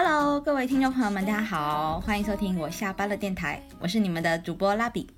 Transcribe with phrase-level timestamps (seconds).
[0.00, 5.10] Hello，各位听众朋友们，大家好，欢迎收听我下班了电台，我是你们的主播拉比。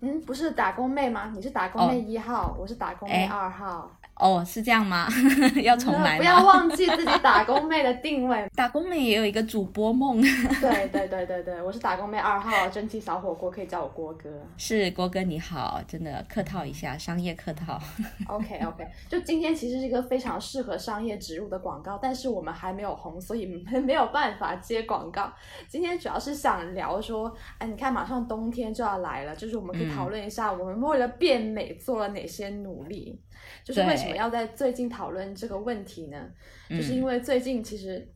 [0.00, 1.30] 嗯，不是打工妹吗？
[1.34, 3.90] 你是打工妹一号，我是打工妹二号。
[4.20, 5.08] 哦，是这样吗？
[5.64, 6.18] 要重来吗？
[6.18, 8.46] 不要忘记自己打工妹的定位。
[8.54, 10.20] 打工妹也有一个主播梦。
[10.20, 14.28] 对对对对对，我是打工妹二号，蒸汽小火锅可以叫我郭哥。
[14.58, 17.80] 是郭哥你好，真的客套一下，商业客套。
[18.28, 23.46] OK OK，就今天其实是一个非常适合商业植入的广告，但是我们还没有红，所以
[23.84, 25.32] 没有办法接广告。
[25.66, 33.18] 今天主要是想聊说，哎，你看马上冬天就要来了，就是我们可以讨论一下，我们为了变美做了哪些努力。
[33.64, 36.28] 就是为什么要在最近讨论这个问题呢？
[36.68, 38.06] 就是因为最近其实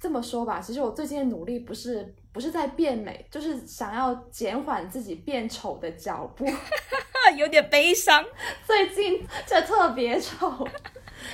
[0.00, 6.46] 这么说吧，其实我最近的努力不是不是在变美，就是想要减缓自己变丑的脚步，
[7.36, 8.24] 有点悲伤。
[8.66, 10.66] 最近这特别丑。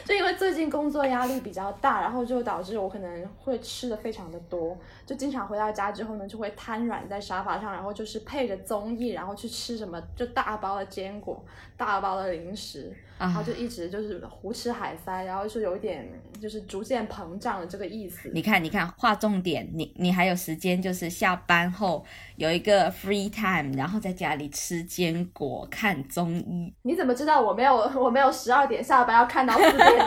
[0.03, 11.45] 就因为最近工作压力比较大，然后就导致我可能会吃的非常的多，就经常回到家之后呢，就会瘫软在沙发上，然后就是配着综艺，然后去吃什么就大包的坚果、
[11.77, 16.07] 大包的零食，然后就一直就是胡吃海塞，然后就有一点
[16.41, 18.31] 就是逐渐膨胀的这个意思。
[18.35, 22.05] 你看，你看，划重点，你你还有时间，就是下班后
[22.37, 26.75] 有一个 free time，然后在家里吃坚果、看中医。
[26.83, 30.05] 你怎么知道我没有我没有十二点下班要看到四点？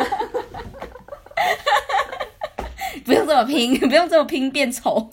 [3.06, 5.10] 不用这么拼，不用这么拼变丑。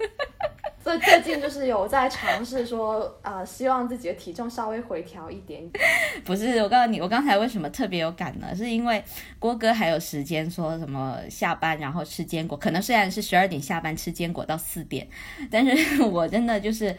[0.85, 5.63] 所以最近就是有在尝试说，呃，希望自己的体重稍微回调一点。
[6.27, 8.55] 不是，我告诉你，我刚才为什么特别有感呢？
[8.55, 9.03] 是因为
[9.39, 15.09] 郭哥还有时间说什么下班然后吃坚果，可能虽然是十二点下班吃坚果到四点，
[15.51, 16.95] 但是 我真的就是。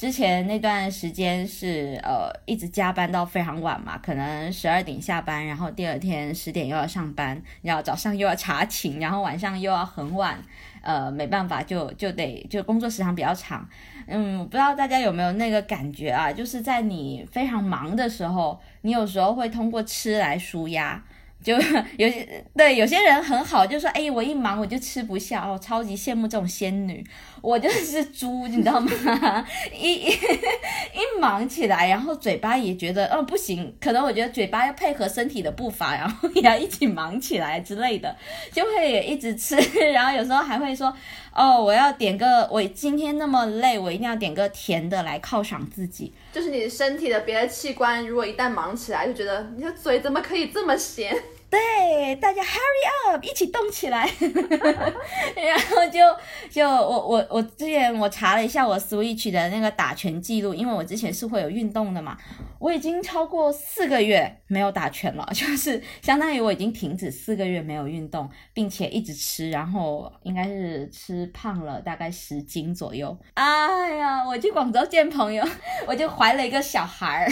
[0.00, 10.42] 之前那段时间是呃一直加班到非常晚嘛，可能十二点下班，然后第二天十点又要上班，然后早上又要查寝，然后晚上又要很晚，
[10.80, 13.68] 呃没办法就就得就工作时长比较长，
[14.06, 16.32] 嗯，不知道大家有没有那个感觉啊？
[16.32, 21.04] 就是在你非常忙的时候，你有时候会通过吃来舒压。
[21.42, 21.54] 就
[21.96, 27.02] 有些对有些人很好，就说哎，我一忙我就吃不下哦，超级羡慕这种仙女。
[27.42, 28.90] 我就是猪，你知道吗？
[29.72, 38.14] 一一一忙起来，然后嘴巴也觉得哦不行，可能我觉得嘴巴要配合身体的步伐，然后也要一起忙起来之类的，
[38.52, 39.56] 就会一直吃，
[39.92, 40.94] 然后有时候还会说
[41.34, 46.12] 哦，我要点个，我今天那么累，我一定要点个甜的来犒赏自己。
[46.32, 51.16] 就是你身体的别的器官，如果一旦忙起来，就觉得你的嘴怎么可以这么咸？
[51.50, 54.08] 对，大家 hurry up，一起动起来。
[55.34, 55.98] 然后就
[56.48, 62.16] 就我我我之前我查了一下我 Switch 的那个打拳记录，因为我之前是会有运动的嘛，
[62.60, 73.18] 我已经超过四个月没有打拳了， 就是相当于我已经停止四个月没有运动，并且一直吃，然后应该是吃胖了大概十斤左右。
[73.34, 75.44] 哎呀，我去广州见朋友，
[75.88, 76.08] 我就。
[76.10, 77.30] 怀了一个小孩儿，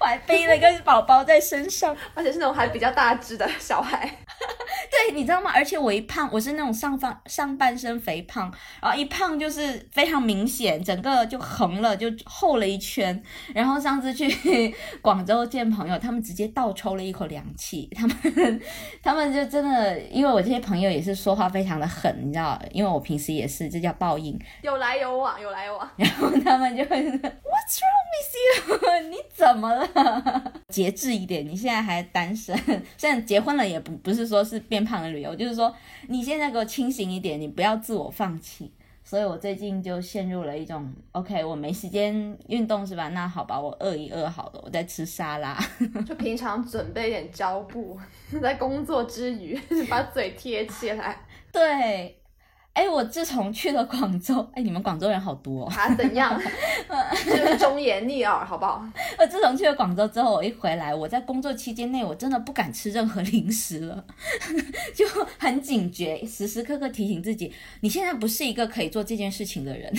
[0.00, 4.06] 我还背了一个宝宝在身上， 而且是那种还比较大只的小孩。
[4.90, 5.50] 对，你知道吗？
[5.54, 13.22] 而且我一胖，我是那种上方上半身肥胖，然后一胖就是非常明显，整个就横了，就厚了一圈。
[13.54, 18.60] 然后上次去 广州见朋友，他们直接倒抽了一口凉气，他们
[19.02, 25.90] 他们就真的，因为我这些朋友也是说话非常的狠，你知道，因为我平时也是，这叫报应，有来有往，有来有往。
[25.96, 29.08] 然后他们就会说，What's wrong with you？
[29.10, 30.52] 你怎么了？
[30.68, 32.56] 节制一点，你现在还单身，
[32.96, 34.60] 现在结婚了也不不是说是。
[34.60, 35.74] 变胖的理由就是说，
[36.08, 38.72] 你现在给我清醒一点，你不要自我放弃。
[39.06, 43.08] 所以我最近就陷入了一种，OK，我没时间运动是吧？
[43.10, 45.58] 那好吧，我饿一饿好了，我在吃沙拉。
[46.08, 47.98] 就平常准备点胶布，
[48.42, 49.54] 在工作之余
[49.90, 51.18] 把嘴贴起来。
[51.52, 52.16] 对。
[52.74, 55.64] 哎，我自从去了广州，哎，你们广州人好多。
[55.66, 56.40] 啊，怎样？
[57.24, 58.84] 就是忠言逆耳，好不好？
[59.18, 64.04] 我自从去了广州之后，我一回来，我在工作期间内，我真的不敢吃任何 零食了，
[64.94, 65.06] 就
[65.38, 69.92] 很警觉，时时刻刻提醒自己，你现在不是一个可以做这件事情的人。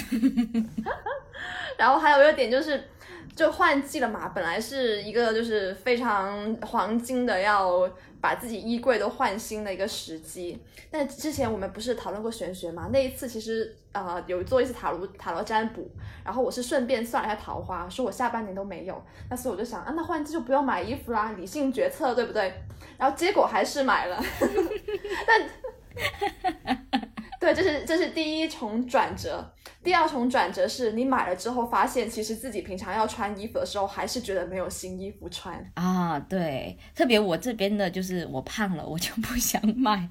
[1.78, 2.90] 然后还有一点就是。
[3.36, 7.90] 就换季了嘛，本来是一个就是非常黄金的，要
[8.22, 10.58] 把自己衣柜都换新的一个时机。
[10.90, 12.90] 但之前我们不是讨论过玄学嘛？
[12.94, 15.92] 那一次其实呃有做一次塔罗塔罗占卜，
[16.24, 19.04] 然后我是顺便算了一下桃花，说我下半年都没有。
[19.30, 22.54] 那所以我就想啊，那换季就不用买衣服啦，理性决策，对不对？
[22.98, 24.24] 然后结果还是买了，
[25.28, 27.05] 但
[27.40, 29.54] 对，这是这是第一重转折。
[29.84, 35.64] 第二重转折是你买了之后发现，其实自己平常要穿衣服的时候，还是觉得没有新衣服穿。
[35.76, 40.10] 啊，对，特别我这边的就是我胖了，我就不想买，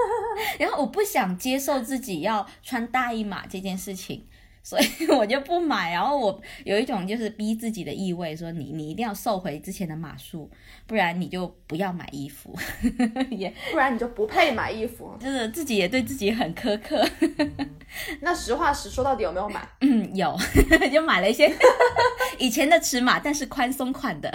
[0.58, 4.26] 然后我不想接受自己要穿大一码这件事情。
[4.64, 10.50] 所以 我就不买，然后我有一种就是逼自己的意味，说你你一定要瘦回之前的码数，
[10.86, 12.58] 不然你就不要买衣服，
[13.30, 17.06] 也不然你就不配买衣服，就是自己也对自己很苛刻。
[18.20, 19.68] 那实话实说，到底有没有买？
[19.82, 20.34] 嗯，有，
[20.90, 21.54] 就买了一些
[22.38, 24.32] 以前的尺码，但是宽松款的，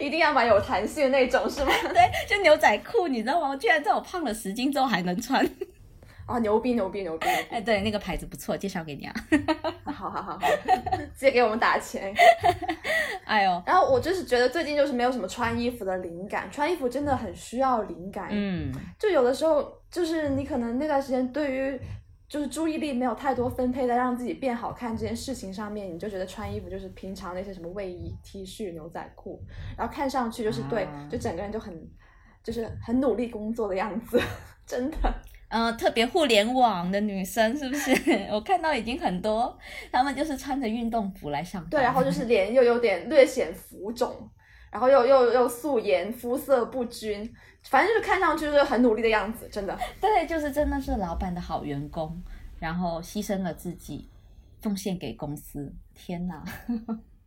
[0.00, 1.70] 一定要买有弹性的那种，是吗？
[1.94, 3.50] 对，就牛仔裤，你知道吗？
[3.50, 5.48] 我居然在我胖了十斤之后还能穿。
[6.26, 7.26] 啊，牛逼牛逼牛逼！
[7.50, 9.14] 哎，对，那个牌子不错，介绍给你啊。
[9.84, 10.48] 好好好好，
[11.14, 12.12] 直接给我们打钱。
[13.24, 18.28] 哎呦，然后我就是觉得最近就是没有什么穿衣服的灵感，穿衣服真的很需要灵感。
[18.30, 21.80] 嗯，就有的时候就是你可能那段时间对于
[22.28, 29.40] 就是注意力没有太多分配在让自己变好看这件事情上面，你就觉得穿衣服就是平常那些什么卫衣、T 恤、牛仔裤，
[29.76, 31.88] 然后看上去就是对，就整个人就很
[32.42, 34.20] 就是很努力工作的样子，
[34.66, 34.96] 真的。
[35.56, 37.92] 嗯，特别互联网的女生是不是？
[38.28, 39.56] 我看到已经很多，
[39.92, 41.70] 她们就是穿着运动服来上班。
[41.70, 44.28] 对，然后就是脸又有点略显浮肿，
[44.72, 47.32] 然后又又又素颜，肤色不均，
[47.70, 49.78] 反正就是看上去就是很努力的样子，真的。
[50.00, 52.20] 对，就是真的是老板的好员工，
[52.58, 54.10] 然后牺牲了自己，
[54.60, 55.72] 奉献给公司。
[55.94, 56.42] 天哪！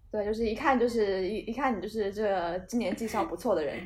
[0.09, 3.77] 对，就是一看就是一一看你就是这今年绩效不错的人。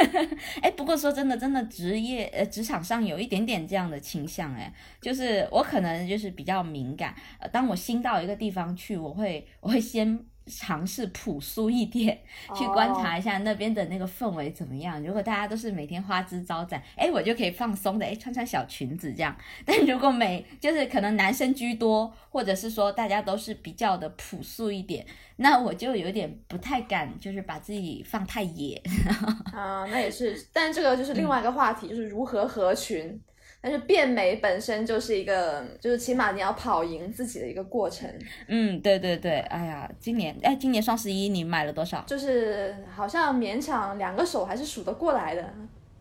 [0.62, 10.24] 哎，不过说真的，真的职业呃职场上有一点点这样的倾向，哎，就是我可能就是比较敏感，呃，当我新到一个地方去，我会我会先。
[10.46, 12.18] 尝试朴素一点，
[12.54, 15.02] 去观察一下那边的那个氛围怎么样。
[15.02, 19.36] 如果大家都是每天花枝招展，哎，我就可以放松的，哎，穿穿小裙子这样。
[19.66, 25.04] 但如果每就是可能男生居多，或者是说大家都是比较的朴素一点，
[25.36, 28.80] 那我就有点不太敢，就是把自己放太野。
[29.52, 33.20] 啊，那也是，但这个就是另外一个话题，就是如何合群。
[33.60, 38.08] 但是变美本身就是一个，就是起码你要跑赢自己的一个过程。
[38.46, 42.04] 嗯，对对对，哎呀，今年哎，今年双十一你买了多少？
[42.06, 45.42] 就是好像勉强两个手还是数得过来的，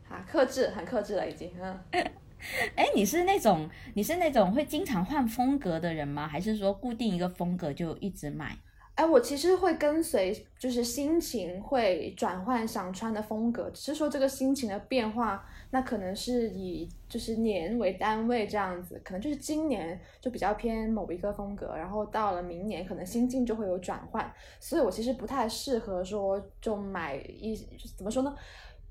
[0.10, 1.52] 啊，克制，很克制了已经。
[1.60, 1.80] 嗯，
[2.76, 6.28] 哎，你是那种你是那种会经常换风格的人吗？
[6.28, 8.56] 还是说固定一个风格就一直买？
[8.96, 27.56] 哎，我其实会跟随，就是心情会转换想穿的风格，只是说这个心情的变化，那可能是以就是年为单位这样子，可能就是今年就比较偏某一个风格，然后到了明年可能心境就会有转换，所以我其实不太适合说就买一
[27.96, 28.36] 怎么说呢，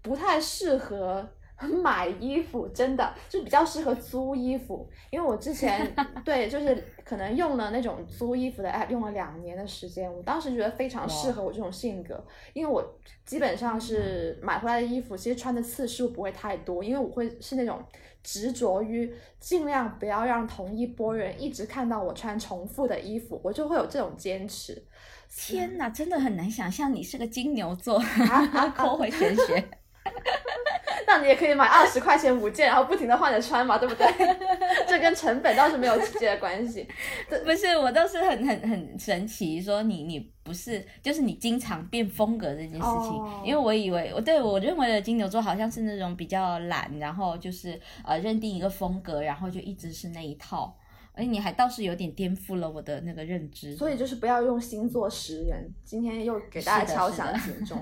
[0.03, 1.29] 不太适合。
[1.61, 12.23] 买衣服真的就比较适合租衣服，因为我之前 对就是可能用了那种租衣服的 app，用了两年的时间，我当时觉得非常适合我这种性格，
[12.53, 12.85] 因为我
[13.25, 17.81] 基本上是买回来的衣服，其实穿的次数不会太多，因为我会是那种
[18.23, 24.83] 执着于尽量不要让同一波人一直看到我穿重复的衣服，我就会有这种坚持。
[25.31, 28.03] 天哪，真的很难想象你是个金牛座，
[28.77, 29.65] 抠回玄学。
[31.07, 34.07] 那你也可以买二十块钱五件，然后不停的换着穿嘛，对不对？
[34.89, 36.87] 这跟成本倒是没有直接的关系。
[37.45, 43.43] 不是，我倒是很很很神奇，说你你不是，就是你经常变风格这件事情。
[43.45, 50.77] 因为我以为我对我认为的金牛座好像是那种比较懒，然后就是呃认定一个风格，然后就一直是那一套。
[51.13, 53.77] 哎，你还倒是有点颠覆了我的那个认知。
[53.77, 57.79] 所以就是不要用星座识人，今天又给大家敲响警钟。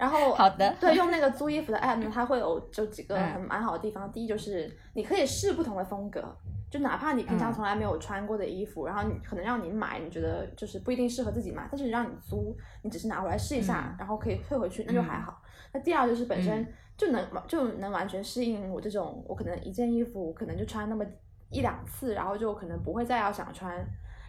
[0.00, 4.10] 然后好的，对，用那个租衣服的 app 呢，它会有就几个很蛮好的地方。
[4.10, 6.24] 第一就是你可以试不同的风格，
[6.70, 15.42] 就哪怕你平常从来没有穿过的衣服，然后你可能让你买，你觉得就是不一定适合自己嘛，但是让你租，你只是拿回来试一下，然后可以退回去，那就还好。
[15.72, 16.66] 那第二就是本身
[16.96, 21.04] 就能就能完全适应我这种，我可能一件衣服可能就穿那么
[21.50, 23.86] 一两次，然后就可能不会再要想穿，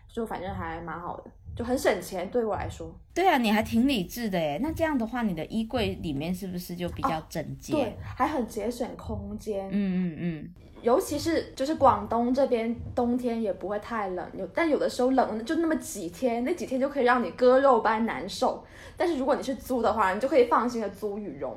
[0.09, 1.31] 就反正还蛮好的。
[1.55, 2.93] 就很省钱，对我来说。
[3.13, 4.59] 对啊，你还挺理智的诶。
[4.61, 7.73] 那这样的话，你的衣柜里面是不是就比较整洁？
[7.73, 9.67] 对，还很节省空间。
[9.69, 10.49] 嗯嗯嗯。
[10.81, 18.65] 尤其是就是广东这边冬天也不会太冷，有但有的时候冷就那么几天，那几天就可以让你割肉般难受。
[18.97, 21.55] 但是如果你是租的话，你就可以放心的租羽绒。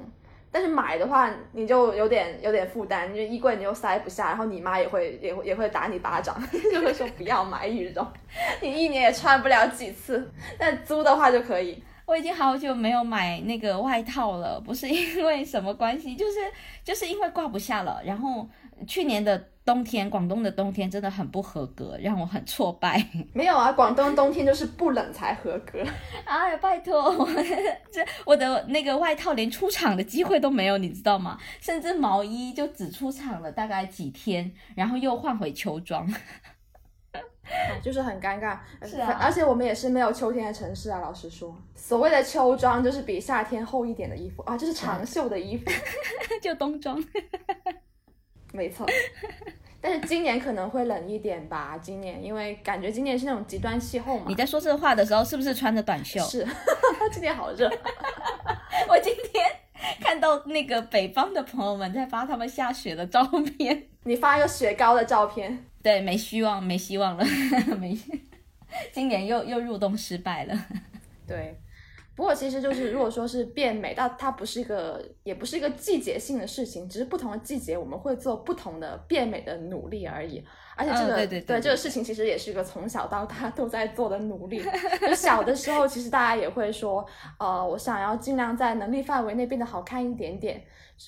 [0.55, 6.41] 但是买的话，你就有点有点负担，因为衣柜你又塞不下，然后你妈也会也会也会打你巴掌，
[6.73, 8.07] 就会说不要买羽绒，
[8.63, 10.31] 你一年也穿不了几次。
[10.57, 11.83] 但租的话就可以。
[12.07, 16.35] 我已经好久没有买那个外套了，不是因为什么关系，就是
[16.85, 18.01] 就是因为挂不下了。
[18.05, 18.49] 然后
[18.87, 23.03] 去年的冬天，广东的冬天真的很不合格，让我很挫败。
[23.33, 25.83] 没有啊，广东冬天就是不冷才合格。
[26.27, 27.27] 哎，拜托，我
[27.91, 31.39] 这我的那个外套连出厂的机会都没有，你知道吗？
[31.61, 36.07] 甚至毛衣就只出场了大概几天，然后又换回秋装，
[37.83, 38.59] 就是很尴尬。
[38.87, 41.01] 是啊而且我们也是没有秋天的城市啊。
[41.01, 45.71] 老实说，所谓的秋装就是比夏天厚一点的衣服啊，就是长袖的衣服。
[46.43, 47.03] 就冬装。
[48.55, 48.87] 没错，
[49.83, 51.77] 但是今年可能会冷一点吧。
[51.83, 54.35] 今年因为感觉今年是那种极端气候嘛你。
[54.37, 56.23] 在说这话的时候，是不是穿着短袖？
[56.23, 56.47] 是，
[57.11, 57.69] 今年好热。
[58.89, 59.45] 我今天
[60.01, 63.25] 看到那个北方的朋友们在发他们下雪的照
[63.59, 67.25] 片，你发一个雪糕的照片，对，没希望，没希望了，
[67.77, 67.99] 没，
[68.93, 70.57] 今年又又入冬失败了。
[71.27, 71.59] 对。
[72.17, 80.45] 不过其实就是，如果说是变美，但它不是一个，也不是一个季节性的事情，只是不同的季节我们会做不同的变美的努力而已。
[80.77, 84.63] 而且这个、嗯对对对这个事情其实也是一个从小到大都在做的努力。
[85.01, 87.05] 就小的时候，其实大家也会说，
[87.39, 90.65] 呃，我想要尽量在能力范围内变得好看一点点。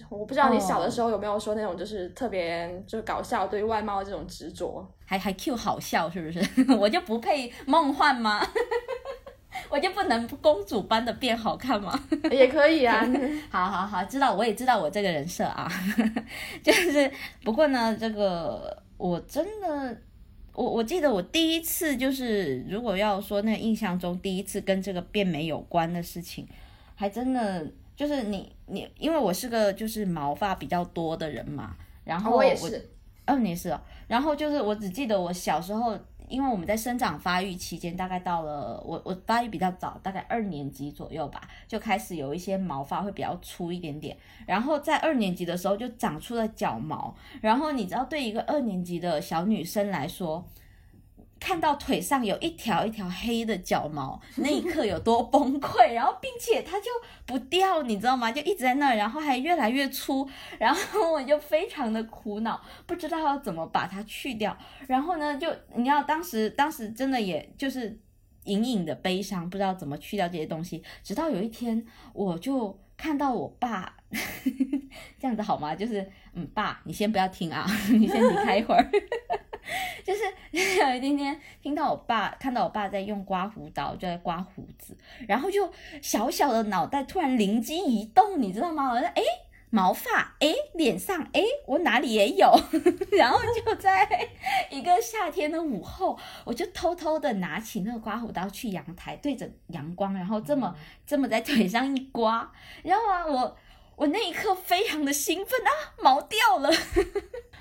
[0.08, 4.84] 我不知道你小的时候有没有说那种就是特别就是搞笑对于外貌的这种执着。
[5.04, 6.40] 还还 Q 好笑是不是？
[6.76, 8.40] 我就不配梦幻吗？
[9.70, 11.98] 我就不能公主般的变好看吗？
[12.30, 13.06] 也可以啊，
[13.50, 15.70] 好好好，知道我也知道我这个人设啊，
[16.62, 17.10] 就是
[17.42, 19.96] 不过呢，这个我真的，
[20.54, 26.46] 我我记得我第一次就是，如果要说那印象中第一次跟这个变美有关的事情，
[26.94, 32.90] 还真的就是你你，因为我是个就是毛发比较多的人嘛，然后哦我也是。
[33.26, 33.80] 哦，你是哦。
[34.06, 35.98] 然后就是我只记得我小时候，
[36.28, 44.16] 因为我们在生长发育期间，大概到了我我发育比较早，大概二年级左右吧，就开始有一些毛发会比较粗一点点。
[44.46, 47.14] 然后在二年级的时候就长出了角毛。
[47.40, 50.44] 然后你知道，对一个二年级的小女生来说，
[51.38, 56.86] 看到腿上有一条一条黑的脚毛，那一刻有多崩溃，然后并且它就
[57.26, 58.32] 不掉，你知道吗？
[58.32, 60.28] 就一直在那儿，然后还越来越粗，
[60.58, 64.56] 然后我就非常的苦恼，不知道要怎么把它去掉。
[64.86, 68.00] 然后呢，就你知道，当时当时真的也就是
[68.44, 70.82] 隐隐的悲伤，不知道怎么去掉这些东西。
[71.04, 73.96] 直到有一天，我就看到我爸
[75.20, 75.74] 这样子好吗？
[75.74, 78.90] 就是嗯，爸，你先不要听啊，你先离开一会儿。
[80.04, 84.96] 就是有一天天听到我爸看到我爸在用刮胡刀，就在刮胡子，
[85.26, 88.92] 然后就小小的脑袋突然灵机一动，你知道吗？
[88.92, 89.22] 我说哎。
[89.68, 92.48] 毛发，哎，脸上，哎，我哪里也有，
[93.18, 94.08] 然后就在
[94.70, 102.50] 一个夏天的午后，我就偷偷的拿起那个刮胡刀去阳台，对着阳光，然后这么这么在腿上一刮，
[102.84, 103.56] 然后啊，我
[103.96, 105.70] 我那一刻非常的兴奋啊，
[106.00, 106.70] 毛掉了，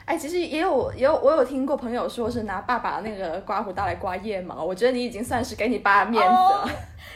[0.05, 6.63] 哎，其实也有也有，我有听过朋友说是拿爸爸那个刮胡刀来刮腋毛，我觉得你已经算是给你爸面子了。
[6.63, 6.69] 哦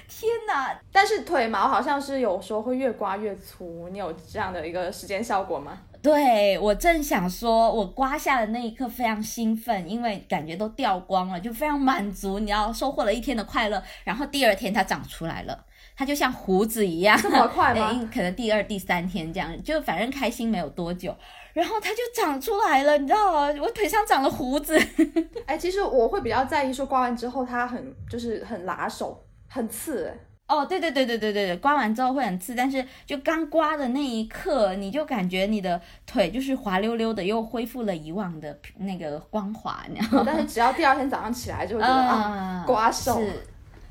[0.08, 0.78] 天哪！
[0.92, 5.78] 但是腿毛好像是有说会越刮越粗，你有这样的一个时间效果吗？
[6.02, 13.82] 对我正想说，我刮下的那一刻非常兴奋，因为感觉都掉光了，就非常满足，你要收获了一天的快乐。
[14.04, 15.66] 然后第二天它长出来了，
[15.96, 21.16] 它就像胡子一样，这么快吗对 可能第二、第三天这样，就反正开心没有多久，
[21.60, 23.54] 然后它就长出来了，你知道吗？
[23.62, 24.80] 我腿上长了胡子。
[25.46, 30.08] 哎，其实我会比较在意说刮完之后它很就是很拉手，很刺。
[30.08, 40.24] 哎哦，对对对对对对对，刮完之后会很刺，但是就刚刮的那一刻，你就感觉你的腿就是滑溜溜的，又恢复了以往的那个光滑，你知道吗？
[40.26, 43.20] 但是只要第二天早上起来就会觉得、啊，刮手。
[43.20, 43.46] 是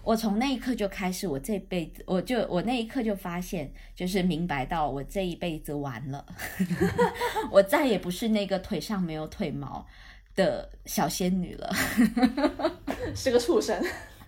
[0.09, 6.25] 我从那一刻就开始，我这辈子，我就我那一刻就发现，就是明白到我这一辈子完了，
[7.53, 9.87] 我再也不是那个腿上没有腿毛
[10.35, 11.71] 的小仙女了。
[13.15, 13.85] 是个畜生。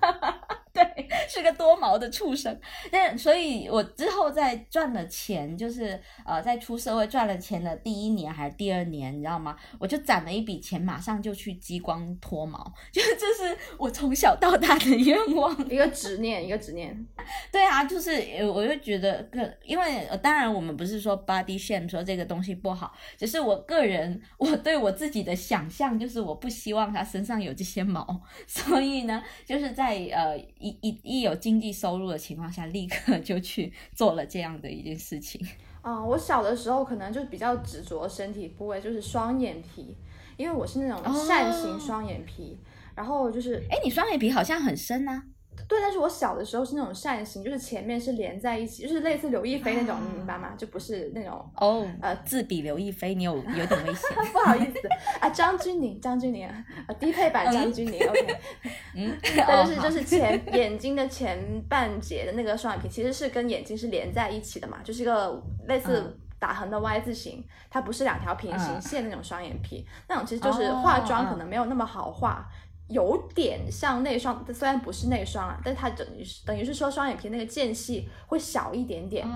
[0.72, 2.58] 对，是个多毛的畜生。
[2.90, 9.56] 但所以，我之后在赚了钱，就是呃，在出社会赚了钱的第一年还是第二年，你知道吗？
[9.78, 15.68] 我就攒了一笔钱，马上就去激光脱毛，就是这是我从小到大的愿望。
[15.68, 17.06] 一个执念，一个执念。
[17.50, 35.40] 对啊，就是呃我就觉得个，因为呃当然我们不是说 body shame 说这个东西不好，只是我个人我对我自己的想象就是我不希望他身上有这些毛， 所以呢，就是在呃一一一有经济收入的情况下，立刻就去做了这样的一件事情。
[35.82, 39.96] 啊、我小的时候可能就比较执着身体部位，就是双眼皮，
[40.36, 42.58] 因为我是那种哦扇形双眼皮，
[42.94, 45.24] 然后就是哎，你双眼皮好像很深啊。
[45.68, 50.54] 对，但是我小的时候是那种扇形，就是前面是连在一起，就是类似刘亦菲那种，你明白吗？
[50.56, 54.10] 就不是那种哦，呃，自比刘亦菲，你有有点危险。
[54.32, 54.78] 不好意思
[55.20, 56.54] 啊，张钧甯，张钧甯啊，
[56.98, 58.36] 低配版张钧甯，OK，
[58.96, 61.38] 嗯， 但就是就是前眼睛的前
[61.68, 72.48] 半截的那个双眼皮，其实是跟眼睛是连在一起的嘛，就是一个类似打横的 Y 字形，它不是两条平行线那种双眼皮，那种其实就是化妆可能没有那么好画。
[72.90, 79.26] 有点像内双，虽然不是内双啊，但是它等于是等于是说双眼皮那个间隙会小一点点，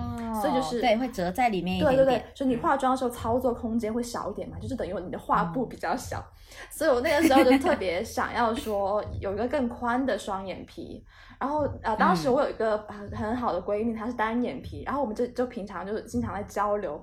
[0.41, 2.05] 所以就是对会折在里面一点点。
[2.05, 6.23] 对对对，就你化妆的时候操作空间会小一点嘛，就是等于你的画布比较小，
[6.69, 11.03] 所以我那个时候就特别想要说有一个更宽的双眼皮。
[11.37, 17.01] 然后啊， 当时我有一个很很好的闺蜜，她是单眼皮，然后我们就就平常就是经常在交流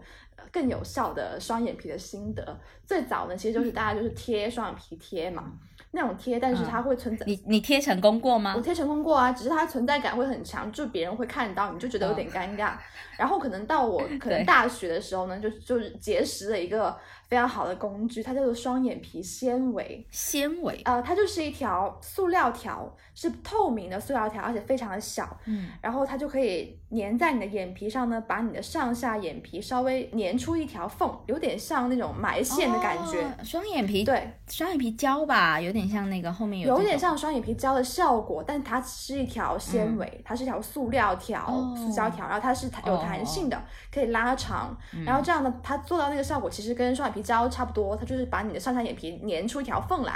[0.50, 2.58] 更有效的双眼皮的心得。
[2.86, 5.52] 最早呢，其实就是大家就是贴双眼皮贴嘛。
[5.94, 7.26] 那种贴，但是它会存在。
[7.26, 8.54] 你你贴成功过吗？
[8.56, 12.72] 我贴成功过啊，只是它存在感会很强，就别人会看到，你就觉得有点尴尬。
[13.18, 16.96] 然后可能到我 可能大学的时候呢，就就是结识了一个。
[17.28, 20.06] 非常好的工具，它叫做双眼皮纤维。
[20.10, 25.40] 纤维啊，它就是一条塑料条，是透明的塑料条，而且非常的小。
[25.46, 33.24] 嗯，然后它就可以粘在你的眼皮上呢，把你的上下眼皮稍微粘出一条缝，有点像那种埋线的感觉。
[33.42, 36.76] 双眼皮对，双眼皮胶吧，有点像那个后面有。
[36.76, 43.58] 有点像双眼皮胶的效果，但它是一条纤维，它是一条塑料条、塑胶条，然后它是有弹性的，
[43.90, 44.76] 可以拉长。
[45.06, 47.22] 然后这样呢，它做到那个效果，其实跟双眼皮。
[47.22, 50.12] 胶差不多，它就是把你的上下眼皮粘出一条缝来，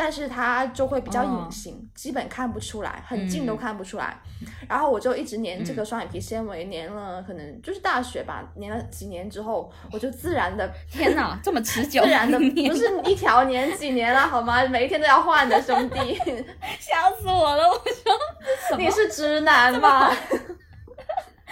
[0.00, 4.18] 但是它就会比较隐形，基本看不出来，很近都看不出来。
[4.66, 14.64] 然后我就一直粘这个双眼皮纤维，粘了可能就是大学吧，粘了几年之后，我就自然的， 天哪，这么持久，自然的不是一条粘几年了好吗？
[14.68, 16.14] 每一天都要换的兄弟，
[16.80, 17.68] 笑死我了！
[17.68, 20.10] 我说 你是直男吗？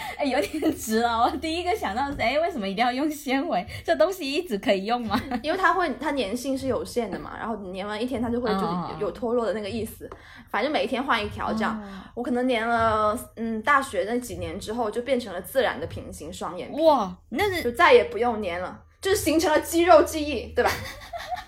[0.17, 1.19] 哎，有点直了。
[1.23, 3.67] 我第一个想到是，哎，为什么一定要用纤维？
[3.85, 5.21] 这东西一直可以用吗？
[5.43, 7.33] 因为它会，它粘性是有限的嘛。
[7.39, 8.67] 然后粘完一天，它就会就
[9.01, 10.09] 有脱落的那个意思。
[10.51, 11.83] 反正每一天换一条这样。
[12.15, 16.81] 我可能粘了，嗯，大学那几年之后，就变成了自然的平行双眼皮。
[16.83, 20.71] 哇，那是就再也不用粘了，就是形成了肌肉记忆，对吧？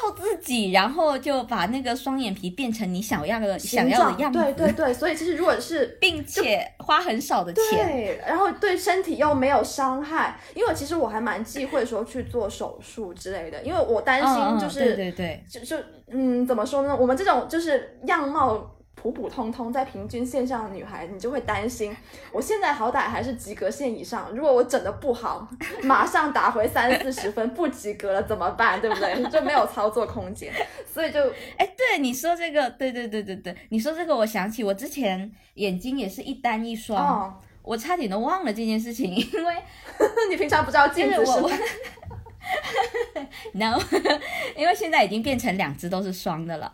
[0.00, 4.38] 靠自己，然后就把那个双眼皮变成你想要的想要的样子。
[4.38, 15.76] 对对对，所以其实如果是， 并且花很少的钱，对，然后对身体又没有伤害，因为其实我还蛮忌讳说去做手术之类的，因为我担心就是，对对对，就就
[16.08, 16.96] 嗯，怎么说呢？
[16.96, 18.76] 我们这种就是样貌。
[18.94, 21.96] 普普通通在平均线上的女孩，你就会担心。
[22.32, 25.48] 我现在好歹还是及格线以上，如果我整的不好，
[25.82, 28.78] 马上打回三四十分，不及格了怎么办？
[28.78, 29.30] 对不对？
[29.30, 30.52] 就没有操作空间，
[30.92, 31.18] 所以就
[31.56, 39.54] 哎，对你说这个，对对对对对，你说这个，我想起我之前眼睛也是一单一双，我差点都忘了这件事情，因为
[40.28, 41.24] 你平常不知道镜子
[43.52, 43.78] ？No，
[44.56, 46.70] 因为现在已经变成两只都是双的了。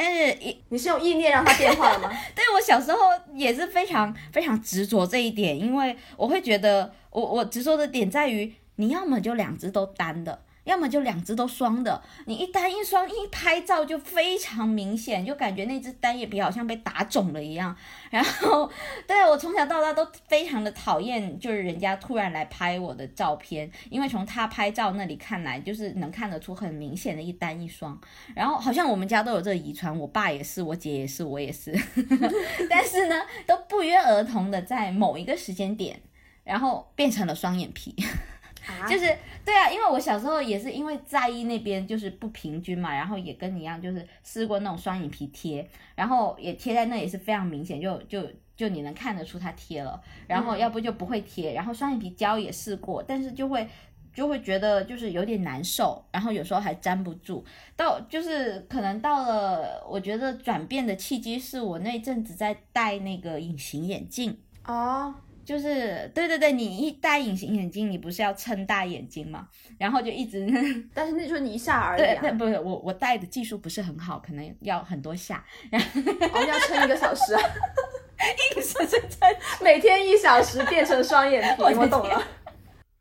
[0.00, 2.08] 但是，你你是用意念让它变化了吗？
[2.32, 2.98] 对我小时候
[3.34, 10.40] 也是非常非常执着这一点，因为我会觉得，我我执着的点在于，你要么就两只都单的。
[10.68, 17.74] 要么就两只都双的，你一单一双一拍照就非常明显，就感觉那只单眼皮好像被打肿了一样。
[18.10, 18.70] 然后，
[19.06, 27.98] 对我从小到大都非常的讨厌，就是人家突然来拍我的照片，因为从他拍照那里看来，就是能看得出很明显的一单一双。
[28.34, 31.74] 然后好像我们家都有这个遗传，我爸也是，我姐也是，我也是。
[32.68, 33.14] 但是呢，
[33.46, 35.98] 都不约而同的在某一个时间点，
[36.44, 37.94] 然后变成了双眼皮。
[38.88, 39.06] 就是
[39.44, 48.22] 对啊，因为我小时候也是因为在意那边就是不平均嘛，然后也跟你一样，就是试过那种双眼皮贴，然后也贴在那也是非常明显，就就
[48.56, 53.66] 就你能看得出它贴了，然后要不就不会贴，然后双眼皮胶也试过，但是就会
[54.12, 57.44] 就会觉得就是有点难受，然后有时候还粘不住，
[57.76, 64.36] 到就是可能到了我觉得转变的契机是我那阵子在戴那个隐形眼镜。
[64.62, 65.14] 啊。
[65.48, 69.48] 就是对对对，你一戴隐形眼镜，你不是要撑大眼睛吗？
[69.78, 70.46] 然后就一直，
[70.92, 72.02] 但是那就是你一下而已。
[72.02, 77.40] 对，不是我我戴的技术不是很好，可能要很多下，然后要撑一个小时， 啊
[78.56, 79.34] 硬是撑，
[79.64, 82.22] 每天一小时变成双眼皮，我懂了。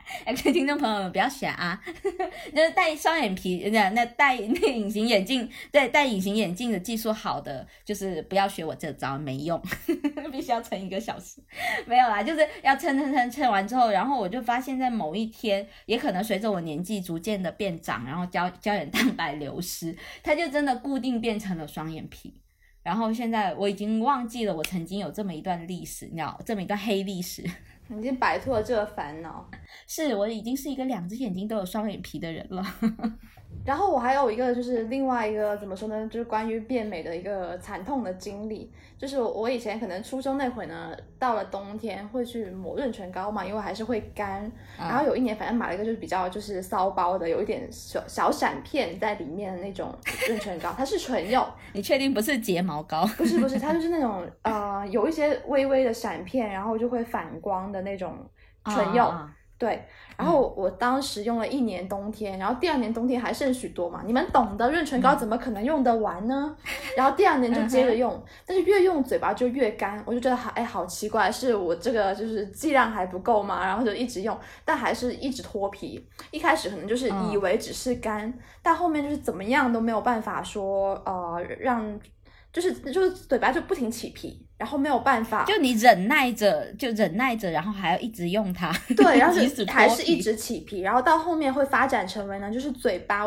[0.23, 1.81] 哎，各位听众朋友们，不要选啊！
[2.55, 9.61] 就是戴双眼皮，那那戴那隐形眼镜，戴戴隐形眼镜的技术好的，就是不要学我这招，没用，
[10.31, 11.41] 必须要撑一个小时。
[11.85, 22.41] 没有啦，就是要撑撑撑撑完之后，然后我就发现，在某一天，也可能随着我年纪逐渐的变长，然后胶胶原蛋白流失，它就真的固定变成了双眼皮。
[22.81, 27.43] 然后现在我已经忘记了我曾经有这么一段历史，你知道，这么一段黑历史。
[27.89, 29.49] 已经摆脱了这个烦恼，
[29.87, 32.63] 是我已经是一个两只眼睛都有双眼皮的人了。
[33.65, 44.49] 然后我还有一个就是另外一个怎么说呢，就是关于变美的一个惨痛的经历，就是我以前可能初中那会呢，到了冬天会去抹润唇膏嘛，因为还是会干。
[44.77, 49.93] 然后有一年反正买了一个就是比较就是骚包的，有一点小小闪片在里面的那种
[50.29, 51.45] 润唇膏，它是唇釉。
[51.73, 53.05] 你确定不是睫毛膏？
[53.17, 58.15] 不是不是，它就是那种呃有一些微微的闪片，然后就会反光的那种
[58.63, 59.13] 唇釉。
[59.57, 59.83] 对，
[60.15, 66.55] 然后我当时用了一年冬天，然后第二年冬天还剩许多嘛，你们懂得，润唇膏怎么可能用得完呢？
[66.95, 73.65] 然后第二年就接着用，但是越用嘴巴就越干，我就觉得好，哎，好奇怪，是我这个就是剂量还不够嘛？
[73.65, 76.07] 然后就一直用，但还是一直脱皮。
[76.31, 81.99] 一开始可能就是以为只是干，但后面就是怎么样都没有办法说，呃，让。
[82.49, 89.35] 就是就是嘴巴就不停起皮，然后没有办法，就你忍耐着，就忍耐着，然后还要一直用它，对， 然后
[89.67, 93.25] 还是一直起皮，然后到后面会发展成为呢，就是嘴巴。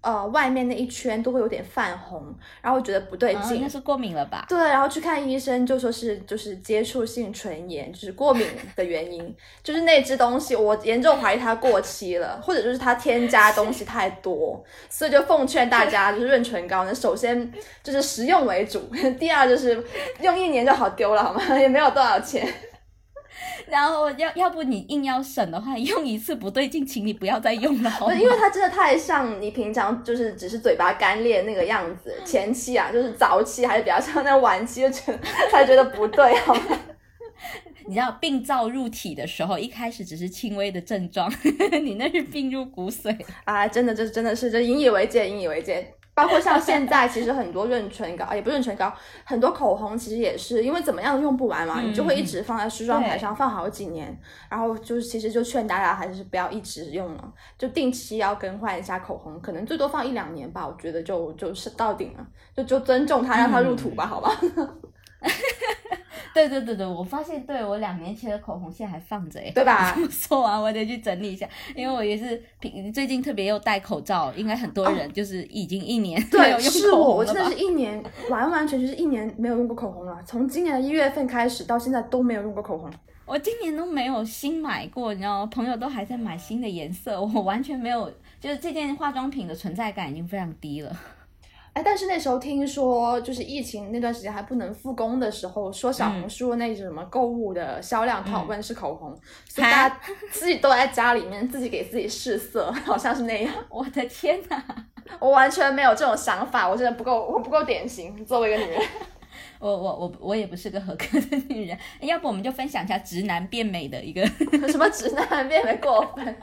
[0.00, 2.22] 呃，外面那一圈都会有点泛红，
[2.62, 4.46] 然后觉得不对劲，应该是过敏了吧？
[4.48, 18.78] 对，然后去看医生，就说是就是接触性唇炎，就是过敏的原因，就是那支东西，我严重怀疑它过期了，或者就是它添加东西太多，所以就奉劝大家，就是润唇膏呢，首先就是实用为主，
[19.18, 19.84] 第二就是
[20.20, 21.58] 用一年就好丢了，好吗？
[21.58, 22.46] 也没有多少钱。
[23.70, 27.90] 然后要要不你硬要省的话， 用一次不对劲，请你不要再用了。
[28.18, 35.18] 因为它真的太像你平常就是只是嘴巴干裂那个样子，前期啊就是早期还是比较像那晚期，就觉得
[35.50, 36.62] 才觉得不对，好吗？
[37.86, 41.32] 你知道病灶入体的时候，一开始只是轻微的症状，
[41.82, 43.66] 你那是病入骨髓啊！
[43.66, 45.94] 真的，这真的是这引以为戒，引以为戒。
[46.18, 54.18] 包括像现在，其实很多润唇膏，也不润唇膏，很多口红其实也是，因为怎么样用不完嘛，你就会一直放在梳妆台上放好几年。
[54.50, 62.26] 然后就是其实就劝大家还是不要一直用了，就定期要更换一下口红，可能最多放一两年吧，我觉得就就是到顶了，
[62.56, 64.28] 就就尊重它，让它入土吧，好吧。
[66.34, 69.96] 对对对对，我发现对我两年前的口红现在还放着哎，对吧？
[70.08, 78.00] 说完我得去整理一下，因为我也是平最近特别又戴口罩，应该很多人就是已经一年没有用口红我真的是一年
[78.30, 82.88] 完完全全是一年没有用过口红了，从今年的一月份开始到现在都没有用过口红，
[83.26, 85.46] 我今年都没有新买过，你知道吗？
[85.46, 88.08] 朋友都还在买新的颜色，我完全没有，
[88.40, 90.96] 就是这件化妆品的存在感已经非常低了。
[91.84, 99.10] 但是那时候听说，就是疫情那段时间还不能复工的时候，说小红书那什么购物的销量讨论是口红，
[99.48, 100.00] 所以大家
[100.32, 103.52] 自己都在家里面自己给自己试色，好像是那样。
[103.68, 104.64] 我的天哪，
[105.20, 108.82] 我完全没有这种想法，我真的不够，我不够典型，作为一个女人。
[109.60, 114.24] 我我我我也不是个合格的女人，要不我们就分享一下直男变美的一个
[114.68, 116.36] 什么直男变美过分，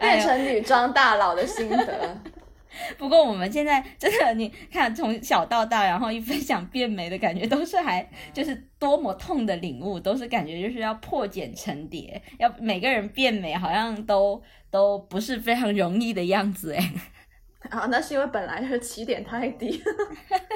[0.00, 2.16] 变成女装大佬的心得。
[2.98, 16.92] 不过我们现在真的，你看从小到大，然后一分享变美的感觉，都是还就是多么痛的领悟，都是感觉就是要破茧成蝶，要每个人变美，好像都都不是非常容易的样子哎。
[17.70, 19.82] 啊，那是因为本来是起点太低，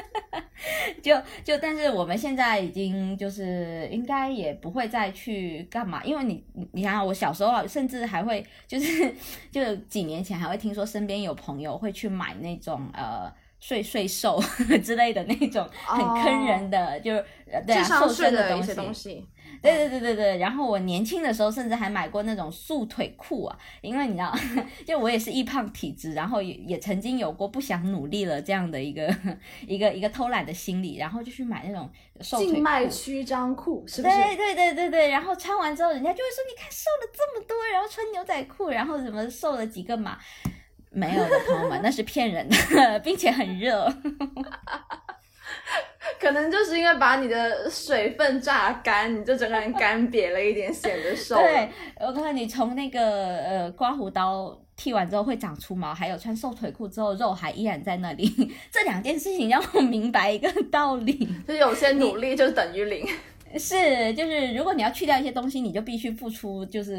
[1.02, 9.14] 就就，但是我们现在已经就是应该也不会再去干嘛，因为你你想想，我小时候甚至还会就是
[9.50, 14.40] 就几年前还会听说身边有朋友会去买那种呃睡睡瘦
[14.82, 17.24] 之类的那种很坑人的，就是
[17.66, 19.26] 对啊瘦身的东西。
[19.60, 24.32] 对对对对对，然后我年轻的时候甚至还买过那种束腿裤啊，因为你知道，
[24.86, 29.12] 就我也是易胖体质，然后也也曾经有过不想努力了这样的一个
[29.66, 31.90] 一个一个偷懒的心理，然后就去买那种
[32.20, 32.54] 瘦腿裤。
[32.54, 34.14] 静脉曲张裤是不是？
[34.14, 40.16] 对对对对对，然后穿完之后，人家就会说你看瘦了这么多，然后穿牛仔裤，然后怎么瘦了几个码？
[40.90, 43.92] 没有的朋友们，那是骗人的， 并且很热。
[46.20, 51.36] 可能就是因为把你的水分榨干，你就整个人干瘪了一点，显得瘦。
[51.36, 51.68] 对，
[52.00, 58.28] 我看你从那个呃刮胡刀剃完之后会长出毛，还有穿瘦腿裤之后肉还依然在那里，
[58.72, 63.06] 这两件事情让我明白一个道理：就有些努力就等于零。
[63.56, 66.98] 是，就是如果你要去掉一些东西，你就必须付出就是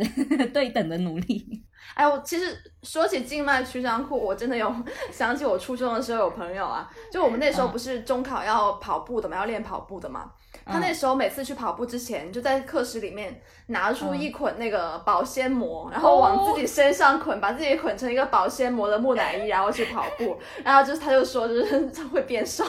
[0.54, 1.62] 对等的努力。
[1.96, 4.74] 哎，我其实说起静脉曲张裤，我真的有
[5.12, 10.32] 想起我初中的时候有朋友啊，就我们那时候不是中考要跑步的嘛，要练跑步的嘛。
[10.66, 20.38] 他那时候每次去跑步之前，就在课室里面拿出一捆那个保鲜膜，然后往自己身上捆，把自己捆成一个保鲜膜的木乃伊，然后去跑步。
[20.64, 22.64] 然后就是他就说，就是 会变瘦。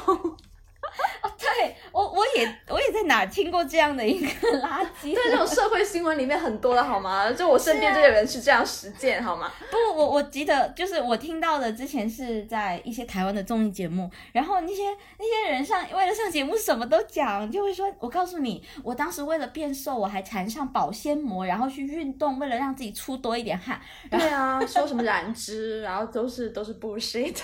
[1.23, 4.27] 哦，对我我也我也在哪听过这样的一个
[4.59, 7.31] 垃圾， 对这种社会新闻里面很多的好吗？
[7.33, 9.51] 就我身边这些人是这样实践好吗？
[9.71, 14.83] 不，我我记得就是我听到的之前是在一些台湾的综艺节目，然后那些
[15.19, 23.81] 那些人上为了上节目什么都讲，就会说，我告诉你，我当时为了变瘦，我还缠上保鲜膜，然后去运动，为了让自己出多一点汗。
[24.11, 27.37] 对啊，说什么燃脂，然后都是都是 bullshit。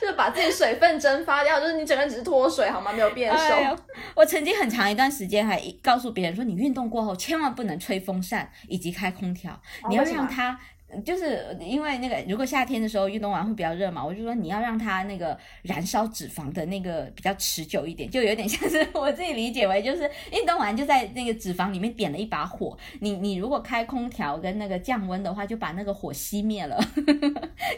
[0.00, 2.92] 就是把自己水分蒸发掉，就是你整个人只是脱水好吗？
[2.92, 3.76] 没有变瘦。
[4.14, 10.58] 我曾经很长一段时间还告诉别人说，你运动过后千万不能吹风扇以及开空调，你要让它。
[11.04, 26.78] 就是因为那个，如果夏天的时候运动完会比较热嘛，我就说你要让它那个燃烧脂肪的那个比较持久一点，就有点像是 我自己理解为就是运动完就在那个脂肪里面点了一把火，你你如果开空调跟那个降温的话，就把那个火熄灭了，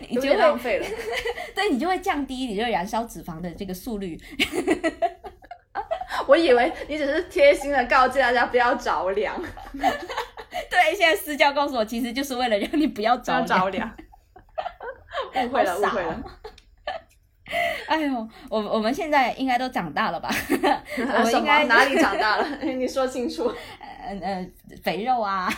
[0.08, 0.86] 你就浪费了，
[1.54, 4.18] 对你就会降低你这个燃烧脂肪的这个速率。
[6.28, 9.34] 我以为你只是贴心的告诫大家不要着凉。
[10.70, 13.90] 对，现在私教告诉我，其实就是为了让你不要着凉。
[15.34, 16.22] 误会了，误会了。
[17.86, 20.30] 哎呦，我我们现在应该都长大了吧？
[20.98, 22.46] 我们应该哪里长大了？
[22.62, 23.52] 你说清楚。
[24.04, 25.48] 嗯嗯，肥肉啊。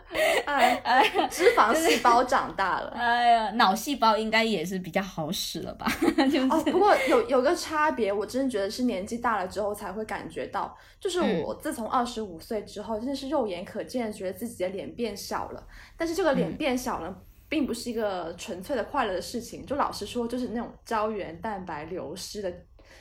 [0.46, 2.90] 哎哎，脂肪细胞长大了。
[2.98, 5.86] 哎呀，脑细胞应该也是比较好使了吧？
[6.50, 15.66] 哦，不过有有个差别，我真的觉得是年纪大了之后才会感觉到，就是我自从二十五岁之后，真的是肉眼可见的觉得自己的脸变小了。
[15.96, 17.16] 但是这个脸变小了，
[17.48, 19.64] 并不是一个纯粹的快乐的事情。
[19.64, 22.52] 就老实说，就是那种胶原蛋白流失的。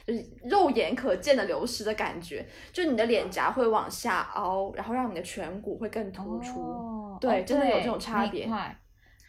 [0.05, 6.59] 就是肉眼可见的流失的感觉，就你的脸颊会往下凹，然后让你的颧骨会更突出。
[6.61, 8.49] 哦对，真的有这种差别。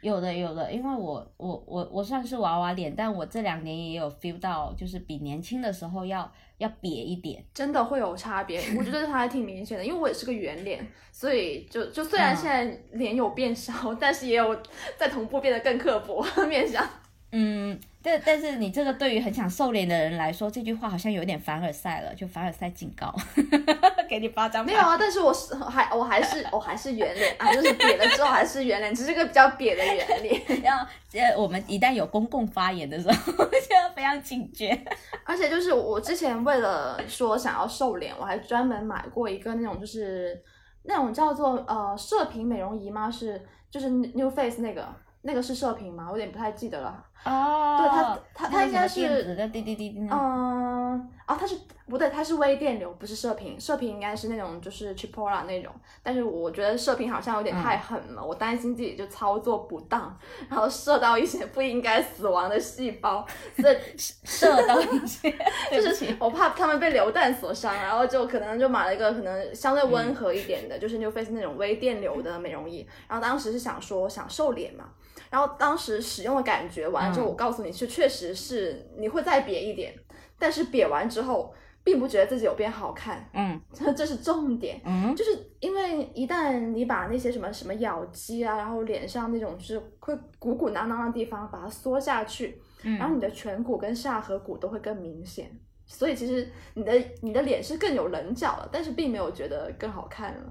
[0.00, 8.60] 有的有的，因为我我我我算是娃娃脸，但我这两年也有 feel 到，就是比年轻的时候要要瘪一点，真的会有差别。
[8.76, 14.60] 我觉得 它还挺明显的，因为我也是个圆脸，所以就就虽然现在脸有变少， 但是也有
[14.96, 16.84] 在同步变得更刻薄 面相。
[17.32, 17.78] 嗯。
[18.04, 23.14] 但但是你这个对于很想瘦脸的人来说，这句话好像有点凡尔赛了，就凡尔赛警告，
[24.10, 24.66] 给你八张。
[24.66, 30.42] 没有啊，但是我是还我还是 我还是圆脸啊，就是瘪了之后还是圆脸，只是个比较瘪的圆脸。
[30.64, 34.76] 然后呃，我们一旦有公共发言的时候，就要非常警觉。
[35.22, 40.42] 而且就是我之前为了说想要瘦脸，我还专门买过一个那种就是
[40.82, 43.08] 那种叫做呃射频美容仪吗？
[43.08, 43.40] 是
[43.70, 44.84] 就是 New Face 那个。
[45.24, 46.08] 那个是射频吗？
[46.08, 47.00] 我有点不太记得了。
[47.24, 49.96] 哦，对它，它它应该是滴滴滴。
[49.98, 51.56] 嗯，哦，它是
[51.86, 53.60] 不对，它是微电流，不是射频。
[53.60, 63.76] 射频应该是那种就是 Chipola 那种，但是我觉得射频好像有点太狠了，我担心自己就操作不当，然后射到一些不应该死亡的细胞， 射
[64.24, 65.30] 射到一些，
[65.70, 74.86] 就是我怕他们被流弹所伤，然后就可能就买了一个可能相对温和一点的，就是 New Face 那种微电流的美容仪，然后当时是想说想瘦脸嘛。
[75.32, 79.94] 然后当时使用的感觉完了之后，我告诉你是确实是你会再瘪一点，
[80.38, 83.58] 但是瘪完之后并不觉得自己有变好看，嗯，
[83.96, 92.60] 这是重点，嗯，就是因为一旦你把那些什么什么咬肌啊，然后脸上那种是会鼓鼓囊囊的地方把它缩下去，
[92.98, 95.50] 然后你的颧骨跟下颌骨都会更明显，
[95.86, 96.92] 所以其实你的
[97.22, 100.42] 你的脸是更有棱角了，但是并没有觉得更好看了。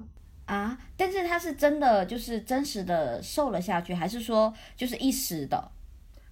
[0.52, 0.78] 啊！
[0.98, 5.72] 但是他是真的，就是真实的瘦了下去，还是说就是一时的？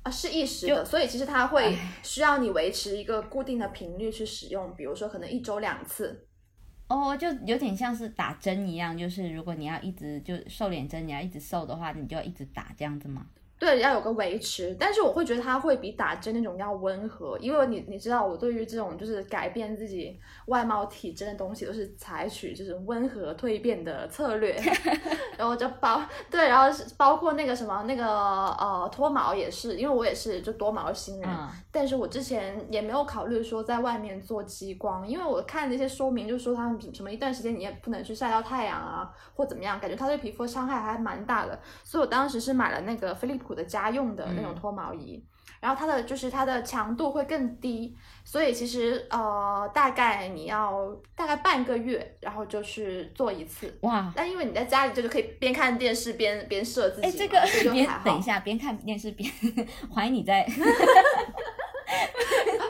[0.04, 6.28] 啊，是一时的，所以其实它会需要你维持一个固定的频率去使用，比如说可能一周两次。
[6.90, 13.26] 哦，就有点像是打针一样，就是如果你要一直就瘦脸针，你要一直瘦的话，你就要一直打这样子吗？
[13.60, 24.58] 对，要有个维持，但是我会觉得它会比打针那种要温和，因为你你知道，我对于这种就是改变自己外貌体征的东西，都是采取就是温和蜕变的策略，
[25.38, 31.30] 然后就包对，然后是包括那个什么那个呃脱毛也是，因为我也是就多毛星人，
[31.70, 43.49] 但是我之前也没有考虑说在外面做激光，因为我看那些说明就说他们什么一段时间你也不能去晒到太阳啊，或怎么样，感觉它对皮肤伤害还蛮大的，所以我当时是买了那个飞利浦。
[43.54, 45.24] 的家用的那种脱毛仪，
[45.60, 53.78] 然后它的就是它的强度会更低，所以其实呃大概你要大概半个月，然后就去做一次。
[53.82, 57.72] 哇，那因为你在家里就是可以边看电视边边射自己这个就
[58.04, 59.30] 等一下边看电视边
[59.94, 60.46] 怀疑你在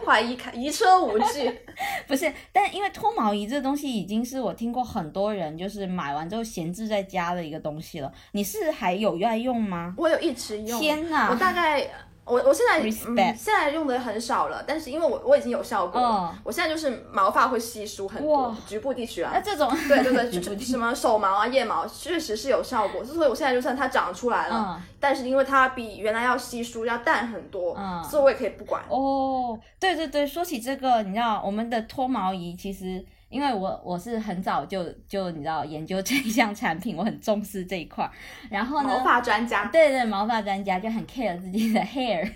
[0.10, 1.60] 怀疑开移车无惧。
[2.08, 8.12] 不是，但因为脱毛仪这东西已经是我听过很多人就是买完之后闲置在家的一个东西了。
[8.32, 9.94] 你是还有在用吗？
[9.96, 11.88] 我有一直用，天哪我大概
[12.30, 19.42] 我我现在现在用的很少了，但是因为我我已经有效果我现在就是毛发会稀疏很多，局部地区啊那。
[19.42, 23.04] 这种对对对， 什么手毛啊、腋毛，确实是有效果。
[23.04, 28.84] 所以我现在就算它长出来了，嗯但是因为它比原来要稀疏、要淡很多，嗯所以我也可以不管。
[28.90, 33.04] 哦，对对对，说起这个，你知道我们的脱毛仪其实。
[33.30, 38.12] 因为我我是很早就就你知道研究这一项产品，我很重视这一块儿。
[38.50, 42.30] 然后呢，毛发专家，对对，毛发专家就很 care 自己的 hair，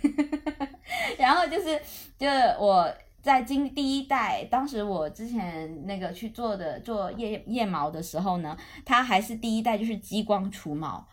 [1.17, 1.81] 然后就是
[2.17, 2.87] 就是我
[3.21, 11.07] 在经第一代，当时我之前那个去做的做腋腋毛的时候呢，它还是第一代就是激光除毛。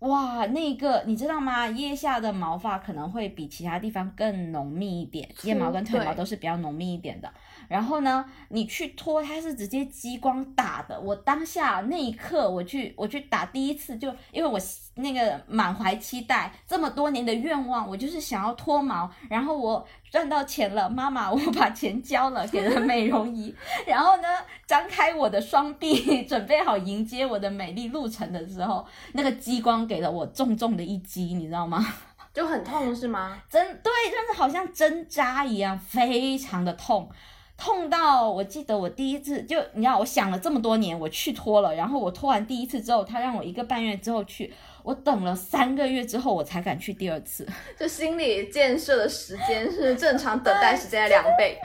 [0.00, 1.66] 哇，那个你知道吗？
[1.66, 7.32] 腋下的毛发可能会比其他地方更浓密一点，腋毛跟腿毛都是比较浓密一点的。
[7.68, 10.98] 然后呢，你去脱它是直接激光打的。
[11.00, 14.58] 我当下那一刻，我去我去打第一次就，因为我
[14.96, 19.10] 那个满怀期待，这么多年的愿望，我就是想要脱毛。
[19.28, 23.54] 然后我赚到钱了，妈妈，我把钱交了，给了美容仪。
[23.86, 24.28] 然后呢，
[24.66, 31.84] 张开我的双臂，准备好迎接我的美丽路程的时候，那个激光给了我重重的一击，你知道吗？
[32.32, 33.40] 就很痛是吗？
[33.48, 37.08] 针对，真的好像针扎一样，非常的痛。
[37.56, 47.46] 痛到我记得我第一次就你知道我想了这么多年我去脱了，然后我脱完第一次之后，他让我一个半月之后去，我等了三个月之后我才敢去第二次，
[47.78, 51.58] 就心理建设的时间是正常等待时间的两倍。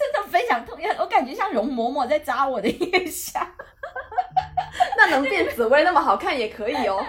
[0.00, 3.54] 真的非常痛，我感觉像容嬷嬷在扎我的腋下，
[4.96, 7.04] 那能变紫薇那么好看也可以哦。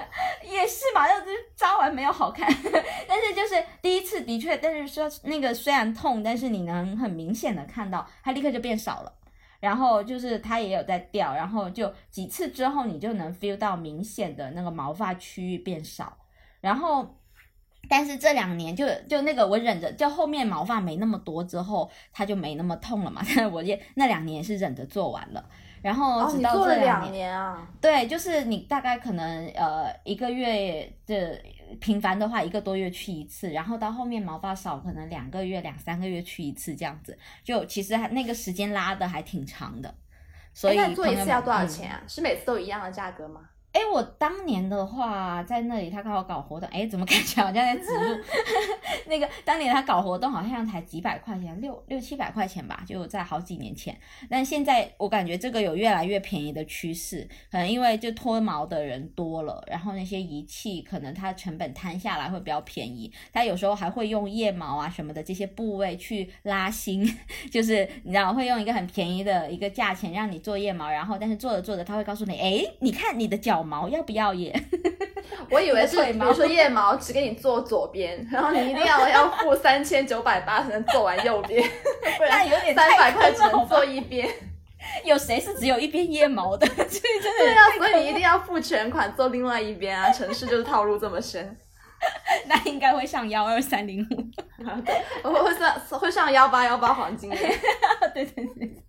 [0.51, 2.47] 也是嘛，要是扎完没有好看，
[3.07, 9.13] 但是就是第一次的确，但是说那个虽然痛，但是你能很明显的看到它立刻就变少了。
[9.59, 16.17] 然后就是它也有在掉，然后就几次之后，你就能 feel 到明显的那个毛发区域变少。
[16.61, 17.15] 然后，
[17.87, 23.21] 但是这两年就就那个我忍着，就后面毛发没那么多之后，它就没那么痛了嘛。
[23.35, 25.47] 但 我也那两年是忍着做完了，
[25.82, 27.67] 然后哦，直到你做了这两两年啊？
[27.80, 31.41] 对，就是你大概可能呃一个月的
[31.80, 39.94] 频繁的话，一个多月去一次，然后到后面毛发少，可能两个月、两三个月去一次这样子，就其实还那个时间拉的还挺长的。
[40.54, 42.04] 所以哎那做一次要多少嗯钱啊？
[42.08, 43.41] 是每次都一样的价格吗？
[43.73, 48.21] 哎，我当年的话，在那里他刚好搞活动，哎，怎么感觉好像在植入？
[49.07, 53.97] 那个当年他搞活动好像才几百块钱，六六七百块钱吧，就在好几年前。
[54.29, 63.12] 但现在我感觉这个有越来越便宜的趋势，可能因为就脱毛的人多了，然后那些仪器可能它成本摊下来会比较便宜。
[63.31, 67.05] 它有时候还会用腋毛啊什么的这些部位去拉新，
[67.49, 74.54] 就是你知道会用一个很便宜的一个价钱让你做腋毛，然后但是做着做着他会告诉你，哎，你看你的脚毛要不要也？
[75.50, 81.62] 我以为是，比如说腋毛只给你做左边，然后你一定要要付三千九百八才能做完右边，
[82.17, 84.28] 不然 那有点三百块只能做一边。
[85.06, 86.65] 有谁是只有一边腋毛的？
[86.67, 90.10] 所以真的对啊，所以你一定要付全款做另外一边啊！
[90.12, 91.56] 城市就是套路这么深，
[92.47, 94.26] 那应该会上幺二三零五。
[95.24, 97.30] 我会上会上幺八幺八黄金。
[97.30, 98.84] 对对对。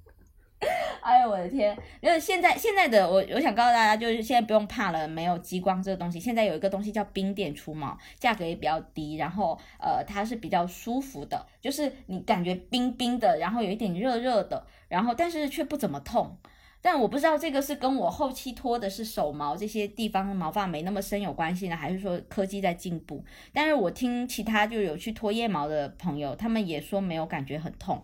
[1.03, 1.77] 哎呦我的天！
[2.01, 6.21] 因为现在现在的我，我想告诉大家，就是现在不用怕了，没有激光这个东西。
[6.21, 16.37] 现在有一个东西叫冰点除毛，价格也比较低，然后呃它是比较舒服的，就是你感觉冰冰的，然后有一点热热的，然后但是却不怎么痛。
[16.81, 23.25] 但我不知道这个是跟我后期脱的是手毛这些地方毛发没那么深有关系呢，还是说科技在进步？
[23.53, 28.01] 但是我听其他就有去脱腋毛的朋友，他们也说没有感觉很痛。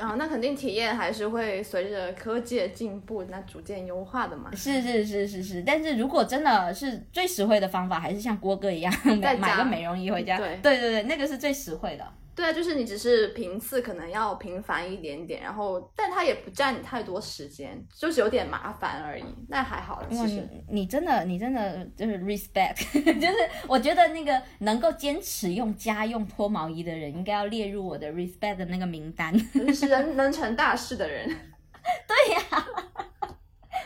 [0.00, 4.50] 啊，那肯定体验还是会随着科技的进步，那逐渐优化的嘛。
[4.54, 10.38] 是是是是是，但是如果真的是最实惠的方法，还是像郭哥一样买个美容仪回家。
[10.38, 12.04] 对对对对，那个是最实惠的。
[12.40, 19.24] 对啊，就是你只是频次可能要频繁一点点，然后但它也不占你太多时间，就是有点麻烦而已。
[19.46, 22.76] 那还好了，其实你你真的你真的就是 respect，
[23.20, 23.36] 就是
[23.68, 29.38] 我觉得那个能够坚持用家用脱毛仪的人，应该要列入我的 respect 的那个名单。
[29.74, 31.28] 是人能成大事的人。
[32.08, 32.66] 对呀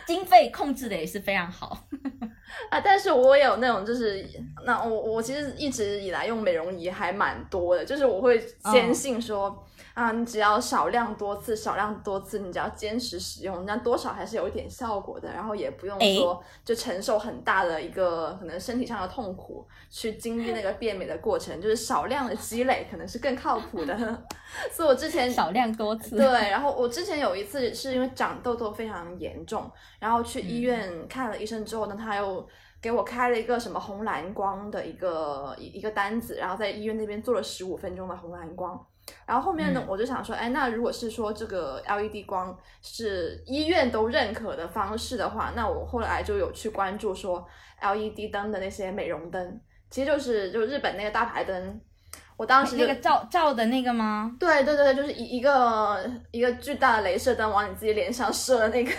[0.06, 1.88] 经费控制的也是非常好。
[2.70, 4.24] 啊，但是我有那种就是
[4.64, 8.42] 那我我其实一直以来用美容仪还蛮多的，就是我会
[8.72, 9.64] 坚信说。
[9.94, 15.32] 啊，你只要少量多次，少量多次，你只要坚持使用，那多少还是有一点效果的。
[15.32, 23.96] 然后也不用说就承受很大的一个可能身体上的痛苦，去经历那个变美的过程，就是少量的积累可能是更靠谱的。
[24.72, 26.26] 所以我之前少量多次，对。
[26.26, 29.70] 然后我之前有一次是因为长痘痘非常严重，
[30.00, 32.44] 然后去医院看了医生之后呢，他又
[32.82, 38.84] 给我开了一个什么红蓝光的一个一一个单子，然后在医院那边做了十五分钟的红蓝光。
[39.26, 47.46] 然后后面呢，我就想说，哎，那如果是说这个 LED 光是医院都认可的方式的话，那我后来就有去关注说
[47.80, 51.80] LED 灯的那些美容灯，其实就是就日本那个大牌灯，
[52.36, 54.34] 我当时那个照照的那个吗？
[54.38, 58.90] 对对对，就是一一个一个巨大的镭射灯往你自己脸上射的那个。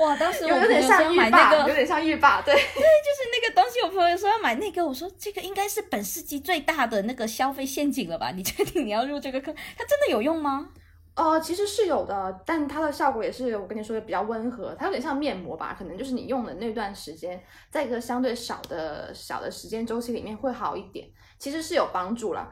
[0.00, 3.80] 哇，当时我有点像浴霸，有点像浴霸，对，对，就是那个东西。
[3.82, 8.32] 我朋友说要买那个，我说这个应该是本世纪最大的那个消费陷阱了吧？
[8.34, 9.54] 你确定你要入这个坑？
[9.76, 10.70] 它真的有用吗？
[11.14, 17.38] 呃，其实是有的，但它的效果也是我跟你说的比较温和，它有点像面膜吧，可能就是你用的那段时间，
[17.68, 21.06] 在一个相对少的小的时间周期里面会好一点，
[21.38, 22.50] 其实是有帮助了。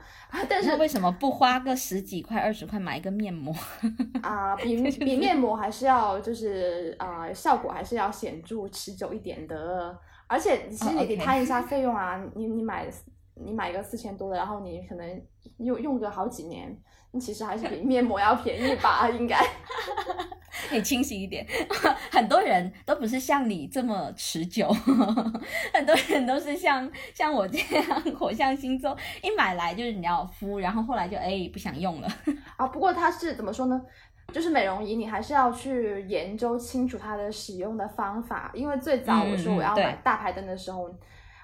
[0.49, 3.55] 但是为什么不花个十几块、二十块买一个面膜
[4.23, 4.55] 啊？
[4.57, 9.97] 比比面膜还是要就是啊，效果还是要显著持久一点的。
[10.27, 12.87] 而且其实你得摊一下费用啊，你你买
[13.35, 15.23] 你买个四千多的，然后你可能
[15.59, 16.77] 用用个好几年。
[17.21, 19.39] 其实还是比面膜要便宜吧，应该。
[20.71, 21.47] 你清醒一点，
[22.11, 24.69] 很多人都不是像你这么持久，
[25.73, 32.09] 很多人都是像像我这样火象星座，一买来就是你要敷，然后后来就哎不想用了。
[32.57, 33.81] 啊，不过它是怎么说呢？
[34.33, 40.91] 就是美容仪，你还是要去研究清楚它的使用的方法，因为最早我说我要买大牌灯的时候。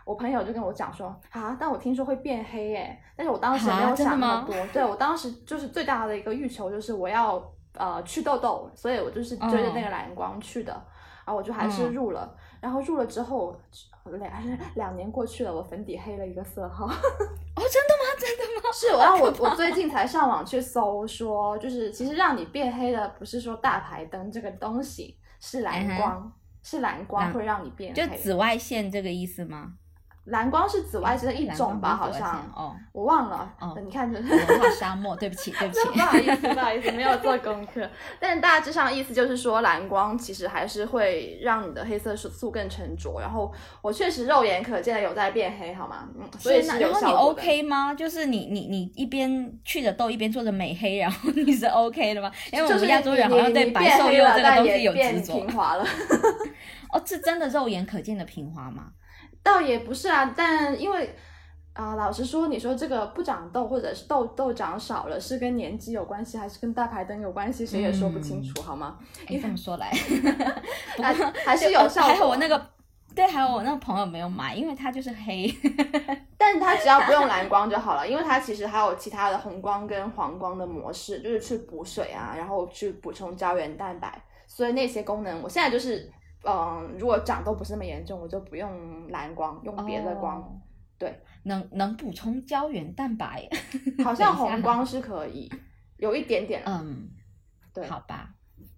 [0.05, 4.55] 我朋友就跟我讲说啊，但我听说会变黑耶，但是我当时没有想那么多。
[4.72, 7.42] 对我当时就是最大的一个欲求就是我要
[7.74, 10.72] 呃去痘痘，所以我就是追着那个蓝光去的，
[11.24, 13.59] 然后我就还是入了，然后入了之后
[14.05, 14.30] 两
[14.74, 16.84] 两年过去了，我粉底黑了一个色号。
[17.57, 18.05] 哦，真的吗？
[18.18, 18.61] 真的吗？
[18.74, 26.32] 是，然后我我最近才上网去搜说，就是其实让你变黑的不是说大排灯这个东西，是蓝光，
[26.62, 29.74] 是蓝光会让你变黑，就紫外线这个意思吗？
[30.25, 33.53] 蓝光是紫外线的一种吧，好像哦，我忘了。
[33.61, 37.87] 哦，你看，文化沙漠，对不起，对不起， 不好意思，不好意思，没有做功课。
[38.18, 43.20] 但是大致上意思就是说，蓝光其实还是会让你的黑色素更沉着。
[43.20, 43.53] 然后
[43.83, 46.09] 我确实肉眼可见的有在变黑，好吗？
[46.18, 47.07] 嗯，所以是有效果的。
[47.09, 47.93] 你 OK 吗？
[47.93, 52.33] 就是你你你一边去着痘，一边做着美黑，然后你是 OK 的吗？
[52.51, 55.35] 因为我们亚洲人好像对白瘦幼这个东西有执着。
[55.35, 55.85] 平滑了。
[56.93, 58.87] 哦，是真的肉眼可见的平滑吗？
[59.45, 61.14] 倒也不是啊，但因为
[61.74, 68.97] 啊，老实说，你说这个不长痘或者是痘痘长少了，是跟年纪有关系，还是跟大排灯有关系，谁也说不清楚，好吗？
[69.28, 69.90] 你这么说来，
[71.03, 71.12] 还
[71.45, 72.11] 还是有效果。
[72.11, 72.70] 还有我那个，
[73.14, 75.53] 对，还有我那个朋友没有买，因为他就是黑，
[76.38, 86.11] 但他只要不用蓝光就好了，因为它其实还有其他的红光跟黄光的模式，就是去补水啊，然后去补充胶原蛋白，所以那些功能，我现在就是。
[86.47, 90.61] 嗯，如果长痘不是那么严重，我就不用蓝光，用别的光。
[90.99, 93.49] 对，能能补充胶原蛋白，
[94.05, 95.51] 好像红光是可以，
[95.97, 96.62] 有一点点。
[96.66, 97.09] 嗯，
[97.72, 98.28] 对，好吧。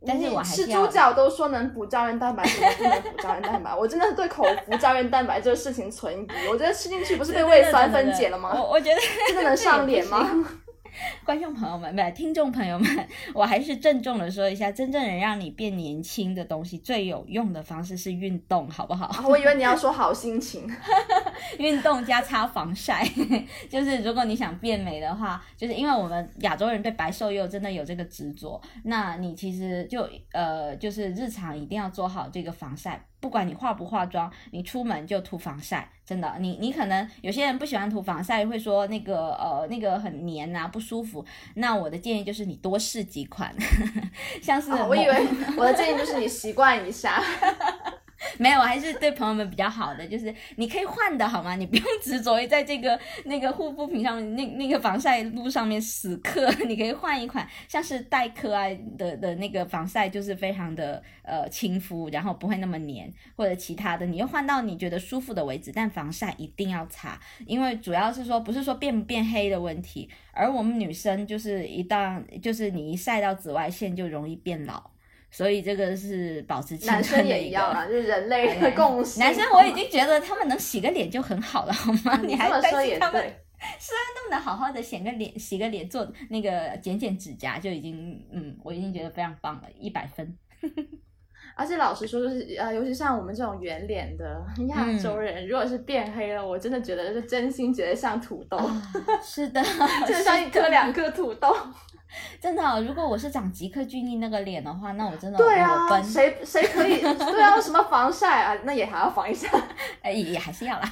[0.07, 3.75] 但是我还是吃猪脚都说能补胶原蛋白，怎么不能补胶原蛋白？
[3.75, 6.49] 我真的是对口服胶原蛋白这个事情存疑。
[6.49, 8.53] 我觉得吃进去不是被胃酸分解了吗？
[8.55, 10.29] 我我觉得真的能上脸吗？
[11.25, 19.29] 观众朋友们，不，听众朋友们， 我还是郑重的说一下，真正能让你变年轻的东西，最有用的方式是运动，好不好？
[19.29, 20.69] 我以为你要说好心情，
[21.59, 23.07] 运动加擦防晒，
[23.69, 33.07] 就是如果你想变美的话，就是因为我们亚洲人对白瘦幼真的有这个执着，那你其实就呃，就是日常一定要做好这个防晒。
[33.21, 36.35] 不管你化不化妆，你出门就涂防晒，真的。
[36.39, 41.25] 你你可能有些人不喜欢涂防晒，会说那个呃那个很黏啊不舒服。
[41.55, 43.55] 那我的建议就是你多试几款，
[44.43, 47.23] 像是我以为我的建议就是你习惯一下。
[48.39, 51.57] 没有，我还是对朋友们比较好的，就是你可以换的好吗？
[51.57, 58.67] 你不用执着于在这个那个护肤品上那那个防晒露上面死磕，你可以换一款，像是黛珂啊
[58.99, 65.73] 的的那个防晒，就是非常的呃亲肤，然后不会那么黏，或者其他的，你又换到你觉得舒服的为止。
[65.73, 74.91] 但防晒一定要擦，因为主要是说不是说变不变黑的问题，而我们女生就是一旦就是你一晒到紫外线就容易变老。
[75.37, 77.37] 所以这个是保持青春的一个。
[77.37, 79.21] 也一样啊，就是人类的共识。
[79.21, 82.19] 男生我已经觉得他们能洗个脸就很好了，好吗？
[82.25, 83.37] 你还担这么说他们对。
[83.91, 90.35] 那么的好好的洗个脸、洗个脸、做那个剪剪指甲，就已经嗯，我已经觉得非常棒了，一百分。
[91.55, 99.63] 而且老实说，就是呃，尤其像我们这种圆脸的亚洲人，如果是变黑了，我真的觉得是真心觉得像土豆，啊是的，
[100.09, 101.55] 就像一颗两颗土豆。
[102.41, 107.01] 真的哦、如果我是长吉克隽逸那个脸的话，那我真的我对啊，奔，谁谁可以？
[107.03, 109.49] 对啊，什么防晒啊，那也还要防一下。
[110.03, 110.91] 哎也也还是要啦。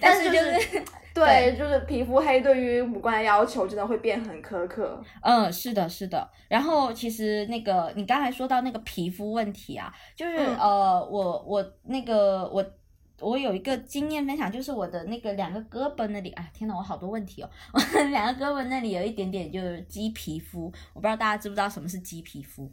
[0.00, 5.02] 但是就是就是对，就是皮肤黑对于五官的要求真的会变很苛刻。
[5.22, 6.28] 嗯，是的，是的。
[6.48, 12.64] 然后其实那个你刚才说到那个皮肤问题啊，就是、嗯呃，我我那个我
[13.20, 17.50] 我有一个经验分享，就是我的那个两个胳膊那里，哎，天呐，我好多问题哦。
[17.72, 22.70] 我两个胳膊那里有一点点就是鸡皮肤，我不知道大家知不知道什么是鸡皮肤。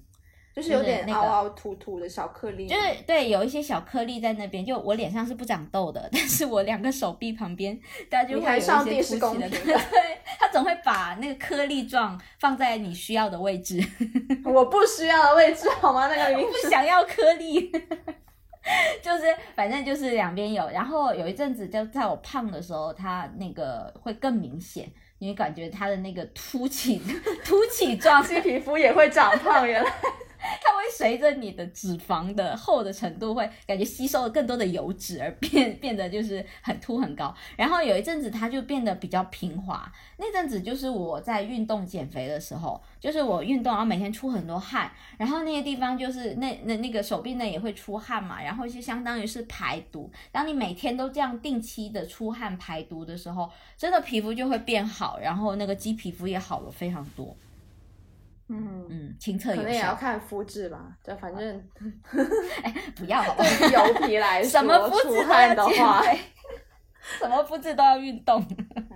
[0.56, 7.78] 就是有点那个凹凹凸凸的小颗粒，就是对，有一些小颗粒在那边，就我脸上是不长痘的， 但是我两个手臂旁边，
[8.10, 9.80] 大家就看会有一些凸起的， 对的，
[10.40, 13.86] 他总会把那个颗粒状放在你需要的位置。
[14.46, 16.08] 我不需要的位置好吗？
[16.08, 17.70] 那个不想要颗粒，
[19.02, 19.24] 就是
[19.56, 20.68] 反正就是两边有。
[20.70, 27.02] 然后有一阵子就在我胖的时候，它那个会更明显，因为感觉它的那个凸起
[27.44, 29.92] 凸起状，鸡皮肤也会长胖，原来
[30.62, 37.34] 它会随着你的脂肪的厚的程度，会感觉吸收了更多的油脂而变变得就是很凸很高。
[37.56, 50.12] 然后有一阵子它就变得比较平滑，那阵子就是我在运动减肥的时候，就是我运动然后每天出很多汗，然后那些地方就是那那那个手臂呢也会出汗嘛，然后就相当于是排毒。
[50.32, 57.36] 当你每天都这样定期的出汗排毒的时候，真的皮肤就会变好，然后那个鸡皮肤也好了非常多。
[58.48, 60.96] 嗯，嗯，可能也要看肤质吧。
[61.04, 61.64] 就反正
[62.64, 63.24] 哎不要？
[63.36, 65.26] 对于油皮来说，什么肤质
[65.56, 66.04] 的话，
[67.20, 68.46] 什么肤质都要运动。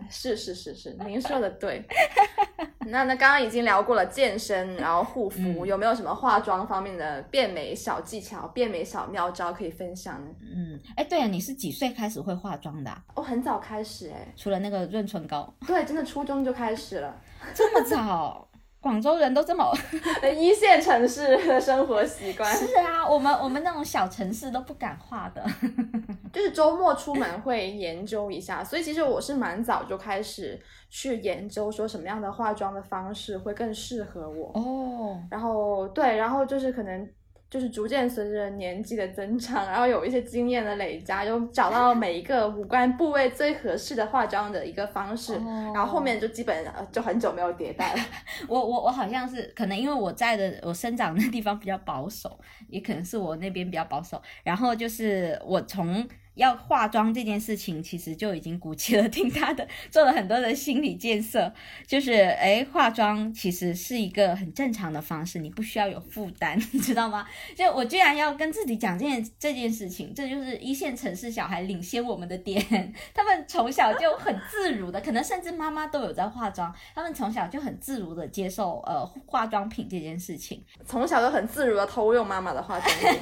[0.10, 1.86] 是是是是，您说的对。
[2.88, 10.32] 那那刚刚已经聊过了健身，然后护肤，嗯有没有什么化妆方面的变美小技巧、变美小妙招可以分享呢？
[10.41, 17.16] 嗯，哎，对啊，你是几岁开始会化妆的啊、我、很早开始哎、除了那个润唇膏，对，真的初中就开始了。
[17.54, 18.49] 这么早？
[18.82, 19.74] 广州人都这么？
[20.38, 25.44] 一线城市的生活习惯，是啊，我们我们那种小城市都不敢化的。
[26.32, 30.60] 就是周末出门会研究一下，所以其实我是蛮早就开始
[30.90, 34.52] 去研究说什么样的化妆的方式会更适合我。
[34.54, 37.10] 哦，然后对，然后就是可能
[37.50, 45.34] 就是逐渐随着年纪的增长，然后有一些经验的累加，就找到每一个五官部位最合适的化妆的一个方式。
[45.34, 48.02] 哦然后后面就基本呃就很久没有迭代了。
[48.47, 54.22] 我我我好像是可能因为我在的我生长的地方比较保守，也可能是我那边比较保守。
[54.43, 56.08] 然后就是我从
[56.40, 61.54] 要化妆这件事情，其实就已经鼓起了挺大的，做了很多的心理建设。
[61.86, 67.28] 就是诶，化妆其实是一个很正常的方式，你不需要有负担，你知道吗？
[67.56, 72.94] 就我居然要跟自己讲这件这件事情，这就是一线城市小孩领先我们的点。
[73.14, 80.64] 他们从小就很自如的，可能甚至妈妈都有在化妆，他们从小就很自如的接受呃化妆品这件事情。
[80.86, 83.20] 从小就很自如的偷用妈妈的化妆品，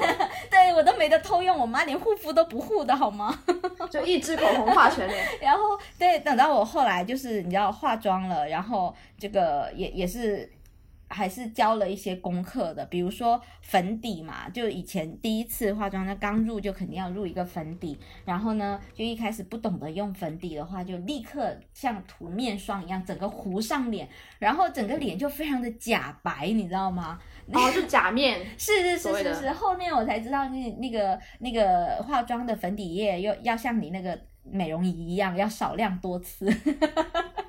[0.52, 3.38] 对我都没得偷用，我妈连护肤都不护的好吗？
[3.90, 5.26] 就一支口红画全脸。
[5.42, 10.50] 然后对，等到我后来就是你知道化妆了，然后这个也也是
[11.10, 24.08] 还是教了一些功课的，比如说粉底嘛，就以前第一次化妆，那刚入就肯定要入一个粉底，然后呢，就一开始不懂得用粉底的话，就立刻像涂面霜一样，整个糊上脸，
[24.40, 27.20] 然后整个脸就非常的假白，你知道吗？
[27.54, 36.46] 哦，就假面，是是是是是，后面我才知道那那个那个化妆的粉底液又要像你那个美容仪一样，要少量多次。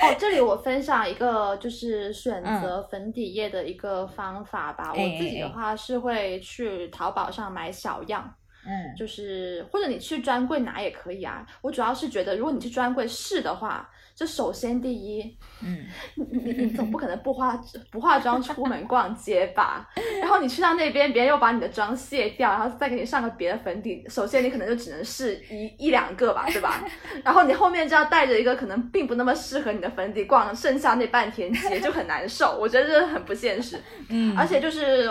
[0.00, 4.92] 哦，这里我分享一个就是选择粉底液的一个方法吧。
[4.94, 8.32] 哎我自己的话是会去淘宝上买小样，
[8.64, 11.44] 嗯，就是或者你去专柜拿也可以啊。
[11.62, 17.56] 我主要是觉得，如果你去专柜试的话，就首先第一，嗯，你你你总不可能不化
[17.92, 19.88] 不化妆出门逛街吧？
[20.20, 26.84] 然后你去到那边，别人又把你的妆卸掉，然后再给你上个别的粉底，首先你可能就只能试一一两个吧，对吧？
[27.22, 32.58] 然后你后面就要带着一个可能并不那么适合你的粉底逛剩下那半天街，就很难受。
[32.58, 33.80] 我觉得这很不现实。
[34.08, 35.08] 嗯而且就是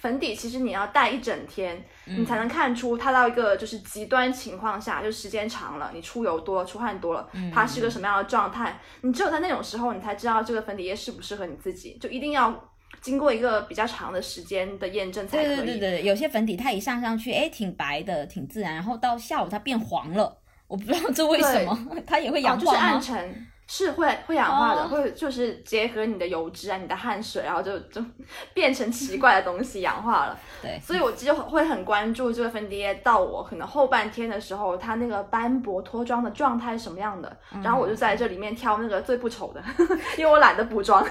[0.00, 8.80] 粉底，其实你要带一整天，你才能看出它到一个就是极端情况下，就时间长了，你出油多了、出汗多了，它是个什么样的状态。
[9.02, 12.68] 你只有在那种时候，你才知道这个粉底液适不适合你自己，就一定要。
[13.00, 15.46] 经过一个比较长的时间的验证才可以。
[15.46, 20.36] 对对对对，有些粉底它一上上去，哎，挺白的，挺自然，然后到下午它变黄了，
[20.66, 22.98] 我不知道这为什么， 它也会氧化吗？
[22.98, 23.46] 就是暗沉。
[23.72, 28.04] 是会会氧化的，会就是结合你的油脂啊，你的汗水，然后就就
[28.52, 30.36] 变成奇怪的东西氧化了。
[30.60, 39.62] 对，所以我就会很关注这个粉底液到我可能后半天的时候，它那个斑驳脱妆的状态是什么样的，然后我就在这里面挑那个最不丑的，
[40.18, 41.06] 因为我懒得补妆。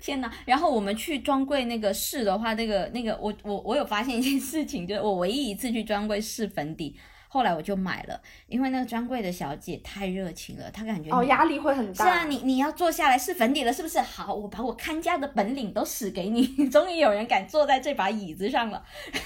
[0.00, 0.30] 天哪！
[0.44, 6.94] 然后我们去专柜那个试的话，那个那个我我我有发现一件事情，就是我唯一一次去专柜试粉底。
[7.36, 12.04] 后来我就买了，因为那个专柜的小姐太热情了，她感觉哦压力会很大。
[12.06, 14.00] 是啊，你你要坐下来试粉底了，是不是？
[14.00, 18.82] 好，我把我看家的本领都使给你， 终于有人敢坐在这把椅子上了，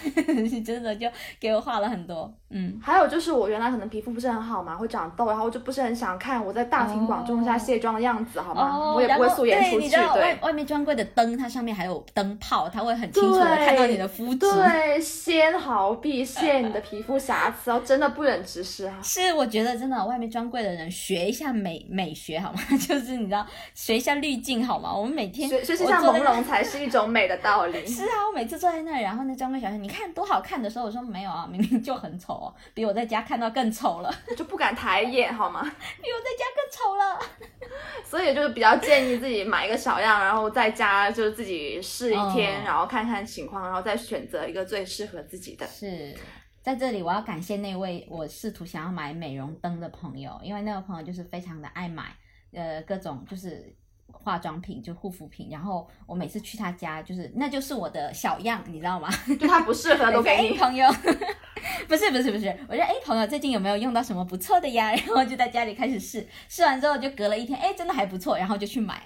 [0.66, 1.08] 真的就
[1.38, 2.32] 给我画了很多。
[2.48, 8.92] 嗯，还有就是我原来可能皮肤不是很好嘛，会长痘，然后我就不是很想看我在大庭广众下卸妆的样子，好吗？
[8.92, 9.90] 我也不会素颜出去。
[9.90, 14.38] 对，外外面专柜的灯，它上面还有灯泡，它会很清楚的看到你的肤质。
[14.38, 18.98] 对，纤毫毕 现你的皮肤瑕疵，哦，真的不忍直视啊。
[19.03, 22.61] 是，我觉得真的外面专柜的人学一下美美学好吗？
[22.88, 24.92] 就是你知道学一下滤镜好吗？
[24.92, 27.84] 我们每天学学习一下朦胧才是一种美的道理。
[27.86, 32.53] 是啊，我每次坐在那，然后那专柜小姐，你看多好看的时候，我说没有啊，明明就很丑。
[32.72, 35.61] 比我在家看到更丑了， 就不敢抬眼好吗？
[35.62, 37.20] 比我在家更丑了，
[38.05, 45.66] 所以就是比较建议自己买一个小样，然后在家就是自己试一天，然后看看情况，然后再选择一个最适合自己的。
[45.66, 46.14] 是
[46.62, 52.14] 在这里，我要感谢那位我试图想要买美容灯的朋友，因为那个朋友就是非常的爱买，
[52.52, 53.74] 呃，各种就是。
[54.12, 59.08] 化妆品就护肤品，然后我每次去他家，就是那就是我的小样，你知道吗？
[59.38, 60.90] 就他不适合都给你朋友，
[61.86, 64.92] 不是不是不是，我说哎朋友最近有没有用到什么不错的呀？
[64.92, 69.00] 然后就在家里开始试，试完之后就隔了一天，哎真的还不错，然后就去买。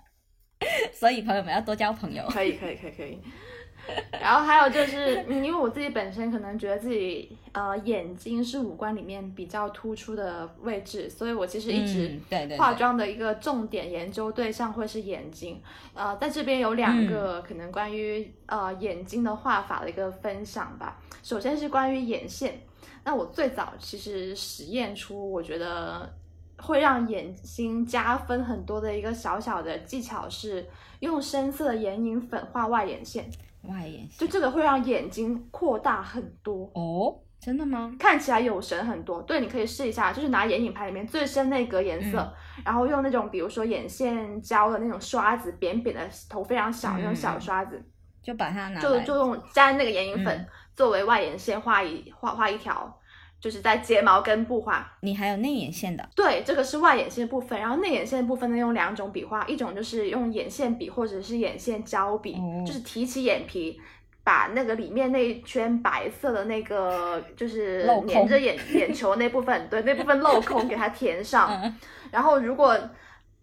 [0.94, 3.20] 所以朋友们要多交朋友，可以可以可以可以。
[4.20, 12.18] 然后还有就是，因为我自己本身可能觉得自己呃眼睛是五官里面比较突出的位置，所以我其实一直
[12.56, 15.62] 化妆的一个重点研究对象会是眼睛。
[15.94, 21.00] 呃，在这边有两个可能关于呃眼睛的画法的一个分享吧。
[21.22, 22.60] 首先是关于眼线，
[23.04, 26.12] 那我最早其实实验出我觉得
[26.58, 30.66] 会让眼睛加分很多的一个小小的技巧是
[31.00, 33.30] 用深色的眼影粉画外眼线。
[33.68, 37.94] 外眼线就这个会让眼睛扩大很多哦，真的吗？
[37.98, 39.22] 看起来有神很多。
[39.22, 42.32] 对，你可以试一下，就是拿眼影盘里面最深那格颜色，
[42.64, 47.82] 然后用那种比如说眼线胶的那种刷子，扁扁的头非常小那种小刷子，
[48.22, 52.98] 就把它拿就就用沾那个眼影粉作为外眼线画一画画一条。
[53.40, 63.80] 就是在睫毛根部画，你还有内眼线的，对，这个是外眼线部分，然后内眼线部分呢用两种笔画，一种就是用眼线笔或者是眼线胶笔，就是提起眼皮，
[64.24, 71.72] 把那个里面那一圈白色的那个就是粘着眼眼球那部分，对，那部分镂空给它填上，
[72.10, 72.78] 然后如果。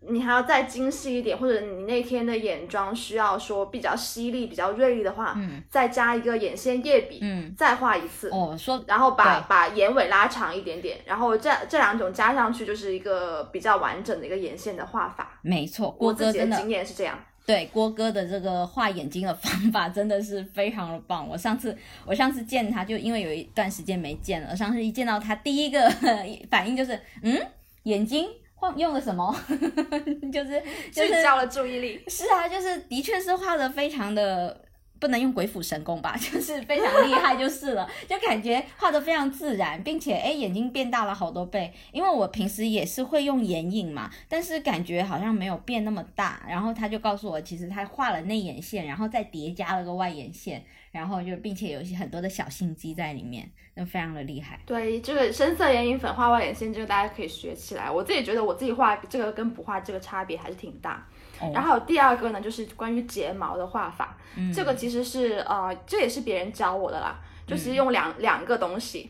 [0.09, 8.29] 你还要再精细一点，或者你那天的眼妆需要说比较犀利、比较锐利的话，嗯，再加一个眼线液笔，嗯，再画一次。
[8.29, 15.39] 哦，说，然后把把眼尾拉长一点点，然后这这两种加上去，就是一个比较完整的一个眼线的画法。
[15.41, 17.17] 没错，郭哥的经验是这样。
[17.45, 21.27] 对，郭哥的这个画眼睛的方法真的是非常的棒。
[21.27, 25.89] 我上次我上次见他就因为有一段时间没见了，上次一见到他，第一个
[26.49, 27.37] 反应就是嗯，
[27.83, 28.27] 眼睛。
[28.75, 29.35] 用了什么？
[30.31, 30.61] 就是
[30.91, 32.01] 聚焦了注意力。
[32.07, 34.65] 是啊，就是的确是画的非常的，
[34.99, 41.73] 不能用鬼斧神工吧， 就是非常厉害就是了，就感觉画的非常自然，并且哎眼睛变大了好多倍。
[41.91, 46.41] 因为我平时也是会用眼影嘛，但是感觉好像没有变那么大。
[46.47, 50.63] 然后他就告诉我，其实他画了内眼线，然后再叠加了个外眼线。
[50.93, 54.59] 然后就，并且有一些很多的小心机在里面，那非常的厉害。
[54.63, 57.89] 对，这个深色眼影粉画外眼线，这个大家可以学起来。
[57.89, 61.03] 我自己觉得，我自己画这个跟不画这个差别还是挺大。
[61.51, 64.15] 然后第二个呢，就是关于睫毛的画法，
[64.53, 69.09] 这个其实是呃，这也是别人教我的啦，就是用两两个东西。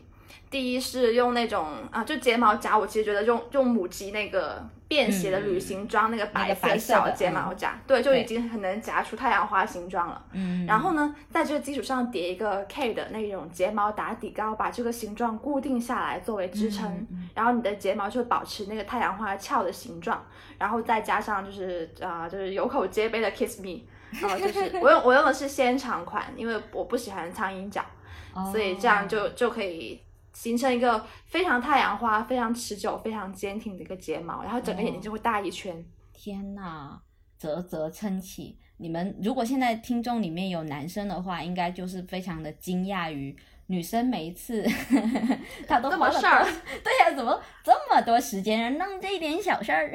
[0.54, 10.24] 第一是用那种啊，就睫毛夹，我其实觉得用用母鸡那个便携的旅行装那个白色小睫毛夹，对，就已经很能夹出太阳花形状了。
[10.30, 20.24] 嗯，然后呢，在这个基础上叠一个 K 的那种睫毛打底膏，把这个形状固定下来作为支撑，然后你的睫毛就保持那个太阳花翘的形状，
[20.56, 23.80] 然后再加上就是啊，就是有口皆碑的 Kiss Me，
[24.22, 27.84] 然后就是我用我用的是纤长款，因为我不喜欢苍蝇脚，
[28.52, 30.00] 所以这样就就可以。
[30.34, 35.82] 形成一个非常太阳花、非常持久、非常坚挺的一个睫毛，然后整个眼睛就会大一圈。
[36.12, 37.00] 天呐，
[37.38, 38.58] 啧啧称奇！
[38.76, 43.34] 你们如果现在听众里面有男生的话，应该就是非常的惊讶于
[43.68, 44.62] 女生每一次
[45.66, 46.44] 她都花了事儿，
[46.82, 49.94] 对呀，怎么这么多时间弄这一点小事儿？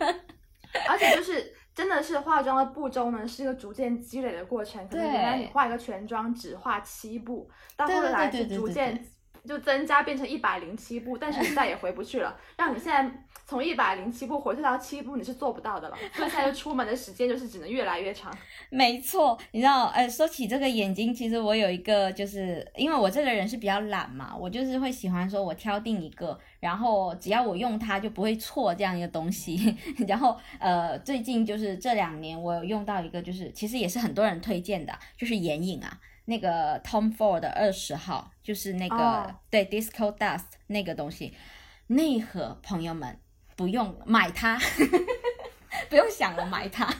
[0.88, 4.86] 而且就是真的是化妆的步骤呢，是一个逐渐积累的过程。
[4.88, 9.04] 可能原来你画一个全妆只画七步，到后来是逐渐。
[9.46, 12.36] 就增加变成一百零七步，但是你再也回不去了。
[12.56, 13.10] 让你现在
[13.46, 15.96] 从一百零七步回退到七步，你是做不到的了。
[16.12, 18.32] 所以现在就出门的时间就是只能越来越长。
[18.70, 29.76] 没错，你知道，呃，说起这个眼睛，其实我有一个，就是因为我这个人是比较懒嘛，我就是会喜欢说，我挑定一个，然后只要我用它就不会错这样一个东西。
[30.06, 35.98] 然后，呃，最近就是这两年我有用到一个，就是其实也是很多人推荐的，就是眼影啊。
[36.30, 41.34] 那个 Tom Ford 的二十号，就是那个对 Disco Dust 那个东西，
[41.88, 43.18] 那一盒朋友们
[43.56, 44.56] 不用买它，
[45.90, 46.84] 不用想了，买它。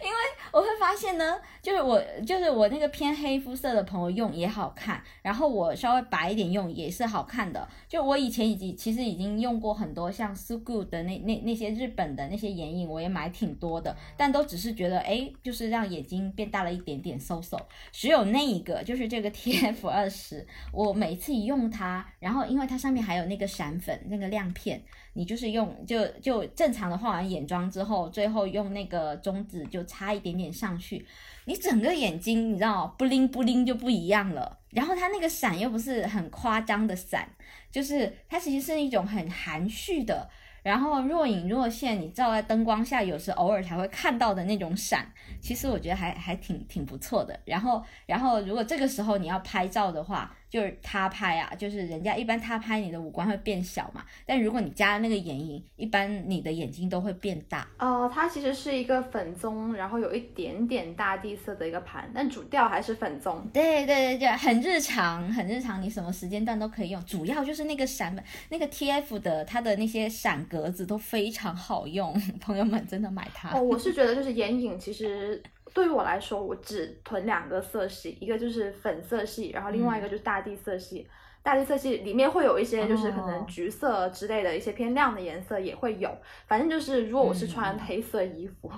[0.00, 0.18] 因为
[0.56, 7.68] 我会发现呢，就是我就是我那个偏黑肤色的朋友用也好看，然后我稍微白一点用也是好看的。
[7.86, 17.58] 就我以前已经其实已经用过很多像 So Good 的那那那些日本的那些眼影，我也买挺多的，但都只是觉得哎，就是让眼睛变大了一点点，so so。
[17.92, 24.82] 只有那一个就是这个 TF 二十，我每次一用它，然后因为它上面还有那个闪粉那个亮片。
[25.16, 31.06] 你就是用就就正常的化完眼妆之后，最后用那个中指就擦一点点上去，
[31.46, 34.58] 你整个眼睛你知道不灵不灵就不一样了。
[34.70, 37.26] 然后它那个闪又不是很夸张的闪，
[37.72, 40.28] 就是它其实是一种很含蓄的。
[40.62, 45.08] 然后若隐若现，你照在灯光下，有时偶尔才会看到的那种闪，
[45.40, 47.38] 其实我觉得还还挺挺不错的。
[47.44, 54.04] 然后，然后如果这个时候你要拍照的话，就是他拍啊，就是人家一般他拍你的五官会变小嘛。
[54.24, 57.68] 但如果你加了那个眼影，一般你的眼睛都会变大。
[57.78, 63.46] 哦，它其实是一个粉棕，然后有一点点大地色的一个盘，但主调还是粉棕。
[63.52, 67.04] 对对对对，很日常，很日常，你什么时间段都可以用。
[67.04, 68.16] 主要就是那个闪，
[68.48, 73.50] 那个 T F 的它的那些闪格子都非常好用， 朋友们真的买它。
[73.50, 75.42] 哦，我是觉得就是眼影其实。
[75.76, 81.06] 对于我来说，我只囤两个色系，一个就是粉色系，然后另外一个就是大地色系。
[81.46, 86.10] 大地色系里面会有一些，就是可能橘色之类的一些偏亮的颜色也会有。
[86.48, 88.68] 反正就是，如果我是穿黑色衣服，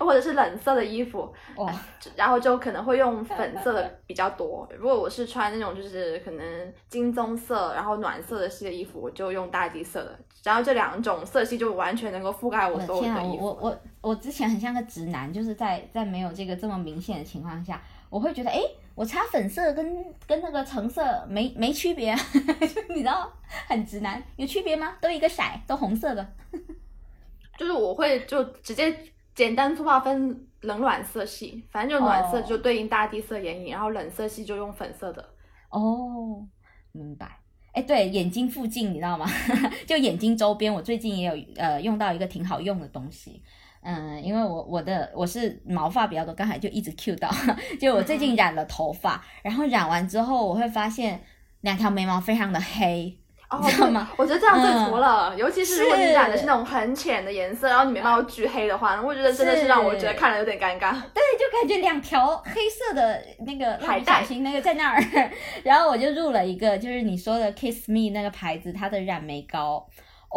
[0.00, 1.32] 或者是冷色的衣服，
[2.16, 4.68] 然后就可能会用粉色的比较多。
[4.76, 10.18] 如果我是穿那种就是可能金棕色，然后暖色的系的衣服，我就用大地色的。
[10.42, 13.44] 然后这两种色系就完全能够覆盖我所有的衣服。
[13.44, 18.60] 我我我之前很像个直男，就是在在没有这个这么明显的情况下，我会觉得哎。
[18.96, 22.12] 我擦粉色跟跟那个橙色没没区别，
[22.88, 23.30] 你知道
[23.68, 24.96] 很直男，有区别吗？
[25.00, 26.26] 都一个色，都红色的。
[27.58, 28.98] 就是我会就直接
[29.34, 35.22] 简单粗暴分冷暖色系，反正就暖色就对应大地色眼影，然后冷色系就用粉色的。
[35.68, 36.46] 哦，
[36.92, 37.40] 明白。
[37.72, 39.26] 哎，对，眼睛附近你知道吗？
[39.86, 43.42] 就眼睛周边，我最近也有呃用到一个挺好用的东西。
[43.88, 47.30] 嗯，因为我我的我是毛发比较多，刚才就一直 Q 到，
[47.80, 51.22] 就我最近染了头发，然后染完之后，我会发现
[51.60, 53.16] 两条眉毛非常的黑，
[53.62, 54.10] 你知道吗？
[54.16, 60.90] 我觉得这样最涂了，尤其是如果你染的是那种很浅的颜色，然后你眉毛巨黑的话，我觉得真的是让我觉得看了有点尴尬。
[61.14, 65.00] 对，就感觉两条黑色的那个海带型那个在那儿，
[65.62, 69.86] 然后我就入了一个，就是你说的 Kiss Me 那个牌子，它的染眉膏。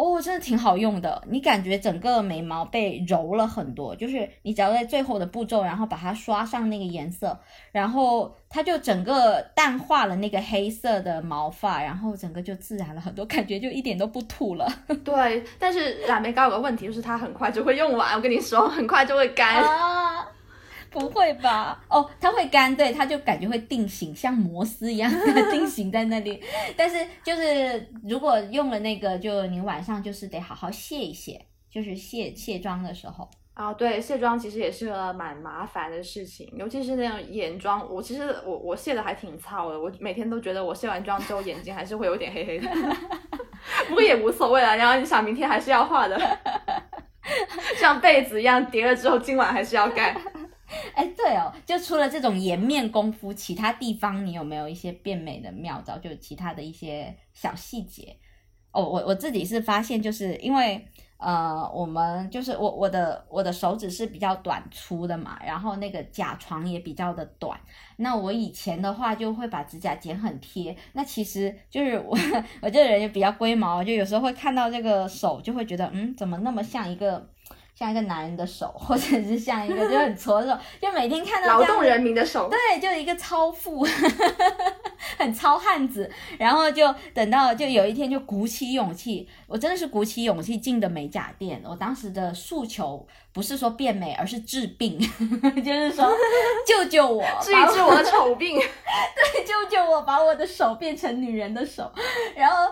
[0.00, 7.38] 哦，真的挺好用的，你感觉整个眉毛被揉了很多，就是你只要在最后的步骤，然后把它刷上那个颜色，
[7.70, 14.66] 然后它就整个淡化了那个黑色的毛发，然后整个就自然了很多，感觉就一点都不土了。
[15.04, 19.62] 对，但是染眉膏有个问题，就是它很快就会用完，我跟你说，很快就会干。
[20.92, 21.82] 不会吧？
[21.88, 25.10] 哦，它会干，对，它就感觉会定型，像摩丝一样
[25.50, 26.42] 定型在那里。
[26.76, 33.28] 但是就是如果用了那个，就你晚上就是得好好卸一卸，就是卸卸妆的时候。
[33.54, 42.68] 啊，对，卸妆其实也是个蛮麻烦的事情，尤其是那种眼妆，我其实我我卸的还挺糙的，我每天都觉得我卸完妆之后眼睛还是会有点黑黑的，
[43.86, 44.76] 不过也无所谓了。
[44.76, 46.18] 然后你想明天还是要画的，
[47.76, 50.16] 像被子一样叠了之后，今晚还是要盖。
[50.94, 55.98] 哎，对哦，就除了这种颜面功夫，其他地方你有没有一些变美的妙招？
[55.98, 58.16] 就其他的一些小细节
[58.70, 58.82] 哦。
[58.82, 60.86] 我我自己是发现，就是因为
[61.18, 67.58] 呃，我们就是我我的我的手指是比较短粗的嘛，然后那个甲床也比较的短。
[67.96, 72.16] 那我以前的话就会把指甲剪很贴，那其实就是我
[72.62, 77.28] 我这个人就比较龟毛，就有时候会看到这个手就会觉得，嗯，怎么那么像一个。
[77.80, 83.86] 像一个男人的手， 或者是像一个就很挫的手，就每天看到劳动人民的手，对，就一个超富，
[85.16, 91.62] 很糙汉子，然后就等到就有一天就鼓起勇气，我真的是鼓起勇气进的美甲店。
[91.64, 94.98] 我当时的诉求不是说变美，而是治病，
[95.64, 96.12] 就是说
[96.66, 98.58] 救救我， 治一治我的丑病。
[98.58, 101.90] 对，救救我，把我的手变成女人的手。
[102.36, 102.70] 然后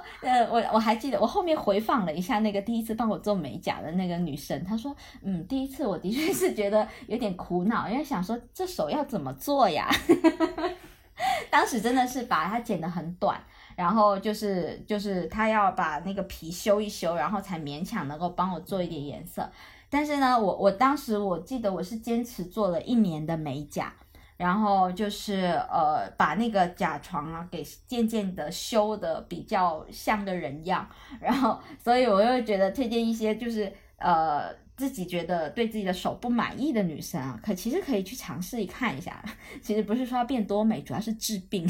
[0.50, 9.88] 我我还记得我后面回放了一下那个第一次帮我做美甲的那个女生，她说，嗯，第一次我的确是觉得有点苦恼，因为想说这手要怎么做呀。
[11.50, 13.42] 当时真的是把它剪得很短，
[13.74, 19.50] 然后就是就是他要把那个皮修一修，然后才勉强能够帮我做一点颜色。
[19.90, 23.92] 但是呢，我我当时我记得我是坚持做了一年的美甲，
[24.38, 30.88] 然后就是呃把那个甲床啊给渐渐的修的比较像个人样，
[31.20, 34.56] 然后所以我又觉得推荐一些就是呃。
[34.78, 39.20] 自己觉得对自己的手不满意的女生啊，可其实可以去尝试一看一下。
[39.60, 41.68] 其实不是说要变多美，主要是治病。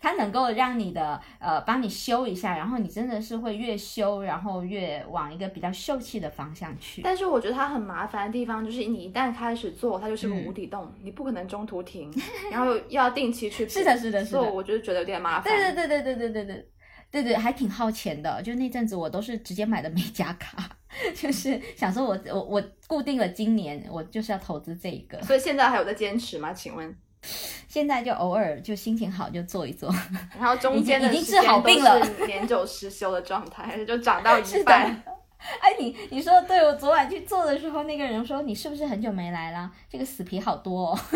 [0.00, 7.02] 它能够让你的呃帮你修一下，然后你真的是会越修，然后越往一个比较秀气的方向去。
[7.02, 12.12] 但是我觉得它很麻烦的地方就是，你一旦开始做，它就是个无底洞，你不可能中途停，
[12.50, 13.66] 然后要定期去。
[13.68, 14.42] 是的，是的，是的。
[14.42, 15.52] 我就觉得有点麻烦。
[15.52, 16.68] 对对对对对对对对
[17.10, 18.42] 对对，还挺耗钱的。
[18.42, 20.68] 就那阵子我都是直接买的美甲卡。
[21.14, 25.20] 就是想说，我我我固定了今年，我就是要投资这一个。
[25.22, 26.52] 所以现在还有在坚持吗？
[26.52, 26.96] 请问？
[27.68, 29.94] 现在就偶尔就心情好就做一做，
[30.38, 35.02] 然后中间已经治好病了，年久失修的状态，还是就长到一半。
[35.60, 39.70] 哎，你你说的对，我昨晚去做的时候，那个人说你是不是很久没来了？
[39.88, 40.90] 这个死皮好多。
[40.90, 40.98] 哦。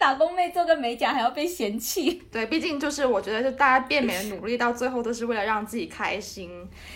[0.00, 6.50] 打工妹做个美甲还要被嫌弃，对，毕竟就是我觉得，就大家变美的努力，到最后都是为了让自己开心。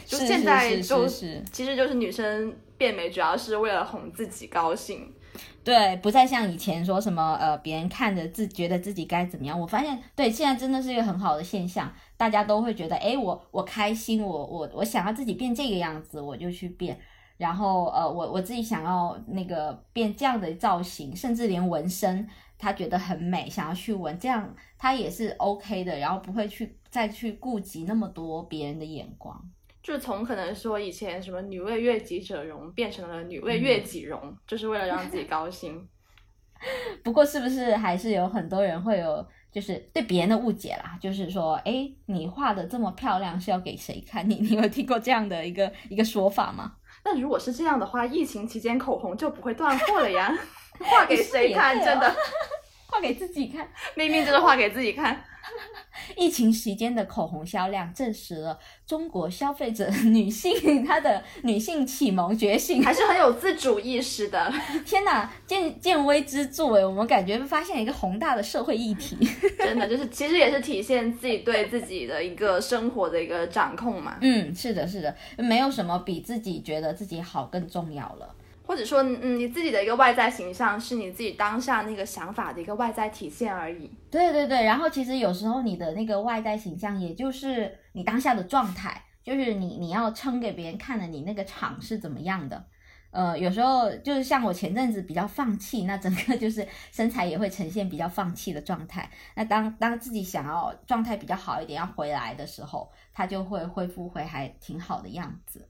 [0.06, 5.12] 就现在就是，其实就是女生变美主要是为了哄自己高兴。
[5.62, 9.58] 对，不再像以前说什么呃，别人看着自觉得自己该怎么样。
[9.58, 16.98] 我发现，对，现在真的是一个很好的现象，大家都会觉得，哎，我我开心，我我我想要自己变这个样子，我就去变。
[17.36, 22.28] 然后呃，我我自己想要那个变这样的造型，甚至连纹身。
[22.62, 29.42] 他觉得很美，想要去纹，这样他也是 OK 的，然后不会去再去顾及那么多别人的眼光，
[29.82, 35.88] 就是从可能说以前什么女为悦己者容，变成了女为悦己容，就是为了让自己高兴。
[37.02, 40.98] 不过是不是还是有很多人会有就是对别人的误解啦？
[41.00, 44.28] 就是说，哎，你画的这么漂亮是要给谁看？
[44.28, 46.74] 你 你有听过这样的一个一个说法吗？
[47.02, 50.38] 那如果是这样的话，疫情期间口红就不会断货了呀。
[50.80, 51.82] 画给谁看？
[51.82, 52.14] 真的，
[52.86, 53.66] 画给自己看。
[53.94, 55.24] 明明就是画给自己看。
[56.16, 64.52] 疫情期间的口红销量证实了中国消费者女性她的女性启蒙觉醒，还是很有自主意识的。
[64.84, 69.16] 天哪，见见微知著诶，我们感觉发现一个宏大的社会议题。
[69.58, 74.16] 真的，就是其实也是体现自己对自己的一个生活的一个掌控嘛。
[74.20, 78.34] 嗯，是的，是的，没有什么比自己觉得自己好更重要了。
[78.70, 83.90] 或者说，嗯，你自己的一个外在形象是你自己当下那个想法的一个外在体现而已。
[84.08, 92.64] 对对对，然后其实有时候你的那个外在形象，也就是你当下的状态，就是你你要撑给别人看的，你那个场是怎么样的。
[93.10, 99.10] 呃，有时候就是像我前阵子比较放弃，那整个就是身材也会呈现比较放弃的状态。
[99.34, 105.68] 那当当自己想要状态比较好一点要回来的时候，它就会恢复回还挺好的样子。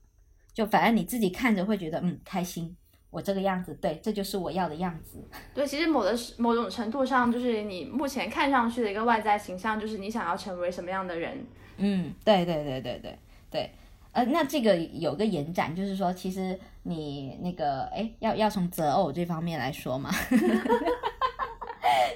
[0.53, 2.77] 就反正你自己看着会觉得嗯开心。
[3.11, 5.19] 我这个样子，对，这就是我要的样子。
[5.53, 11.45] 对，其实某的某种程度上，就是你目前看上去的一个外在形象，就是你想要成为什么样的人。
[11.79, 13.19] 嗯，对对对对对
[13.51, 13.71] 对。
[14.13, 20.11] 呃，那这个有个延展，就是说，其实你那个，哎，要要从择偶这方面来说嘛。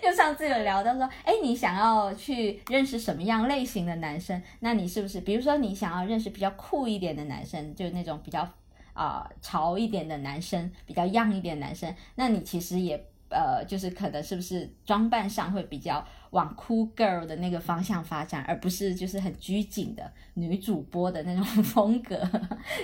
[0.03, 4.41] 就上次有聊到说，哎，你想要去认识什么样类型的男生？
[4.61, 8.49] 那你是不是，比如说你想要认识比较酷一点的男生，就是那种比较。
[8.95, 12.97] 啊，潮一点的男生，比较样一点男生，那你其实也
[13.29, 22.17] 呃，就是可能是不是装扮上会比较往 cool girl 的那个方向发展，而不是就是很拘谨的女主播的那种 风格。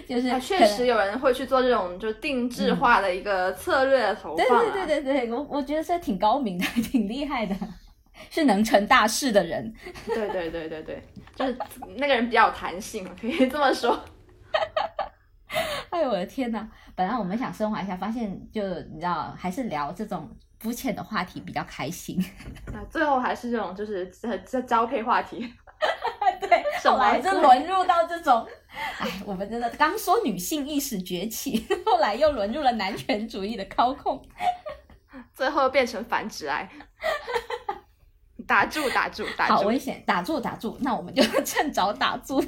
[0.09, 4.45] 就是确实有人会去做这种就定制化的一个策略的头发。
[4.45, 7.55] 对对对对对，我我觉得这挺高明的， 挺厉害的，
[8.29, 9.73] 是能成大事的人。
[10.07, 11.03] 对对对对对，
[11.37, 11.57] 就是
[11.97, 14.01] 那个人比较有弹性，可以这么说。
[15.93, 16.69] 哎呦我的天呐！
[16.95, 18.63] 本来我们想升华一下，发现就
[18.93, 20.31] 你知道，还是聊这种
[20.61, 22.25] 肤浅的话题比较开心。
[22.73, 25.53] 那最后还是这种就是这这交配话题。
[26.41, 28.47] 对，什后来么就沦入到这种，
[28.99, 34.23] 哎，我们真的刚说女性意识崛起，后来又沦入了男权主义的操控。
[35.35, 36.69] 最后变成繁殖癌。
[38.47, 39.55] 打住，打住，打住！
[39.55, 40.77] 好危险，打住，打住！
[40.81, 42.43] 那我们就趁早打住。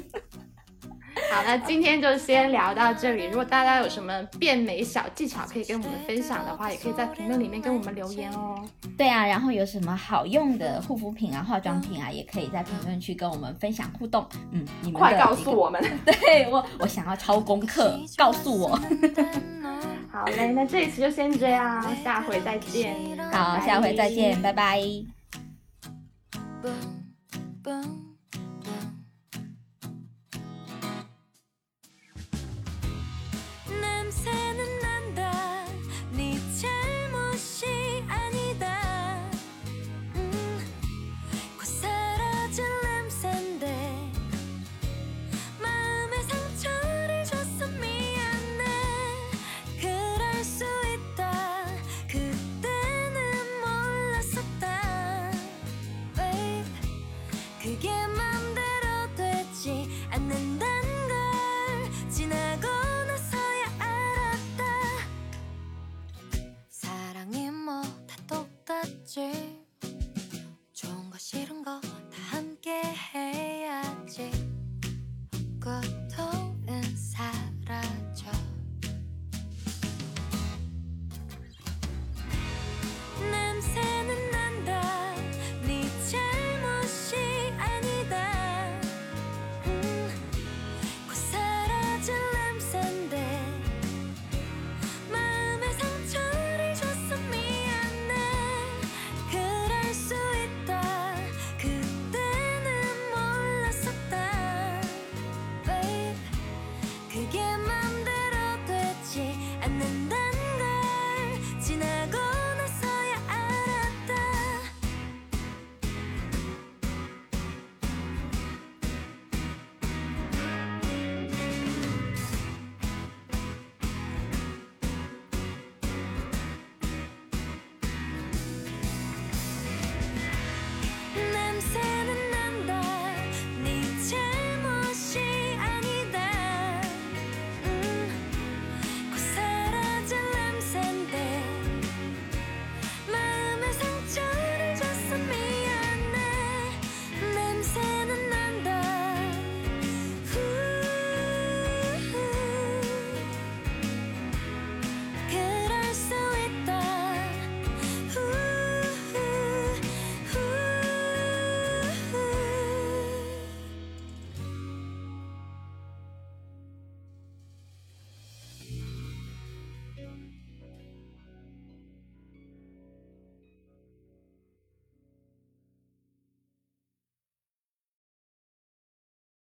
[1.31, 3.25] 好，那今天就先聊到这里。
[3.25, 8.63] 如果大家有什么变美小技巧可以跟我们分享的话，也可以在评论里面跟我们留言哦。
[8.97, 14.25] 对啊，然后有什么好用的护肤品啊、化妆品啊，也可以在评论区跟我们分享互动。
[14.51, 15.83] 嗯，快告诉我们！
[16.05, 18.79] 对我，我想要抄功课，告诉我。
[20.11, 22.95] 好嘞，那这一期就先这样，下回再见。
[23.31, 24.79] 好，下回再见，拜拜。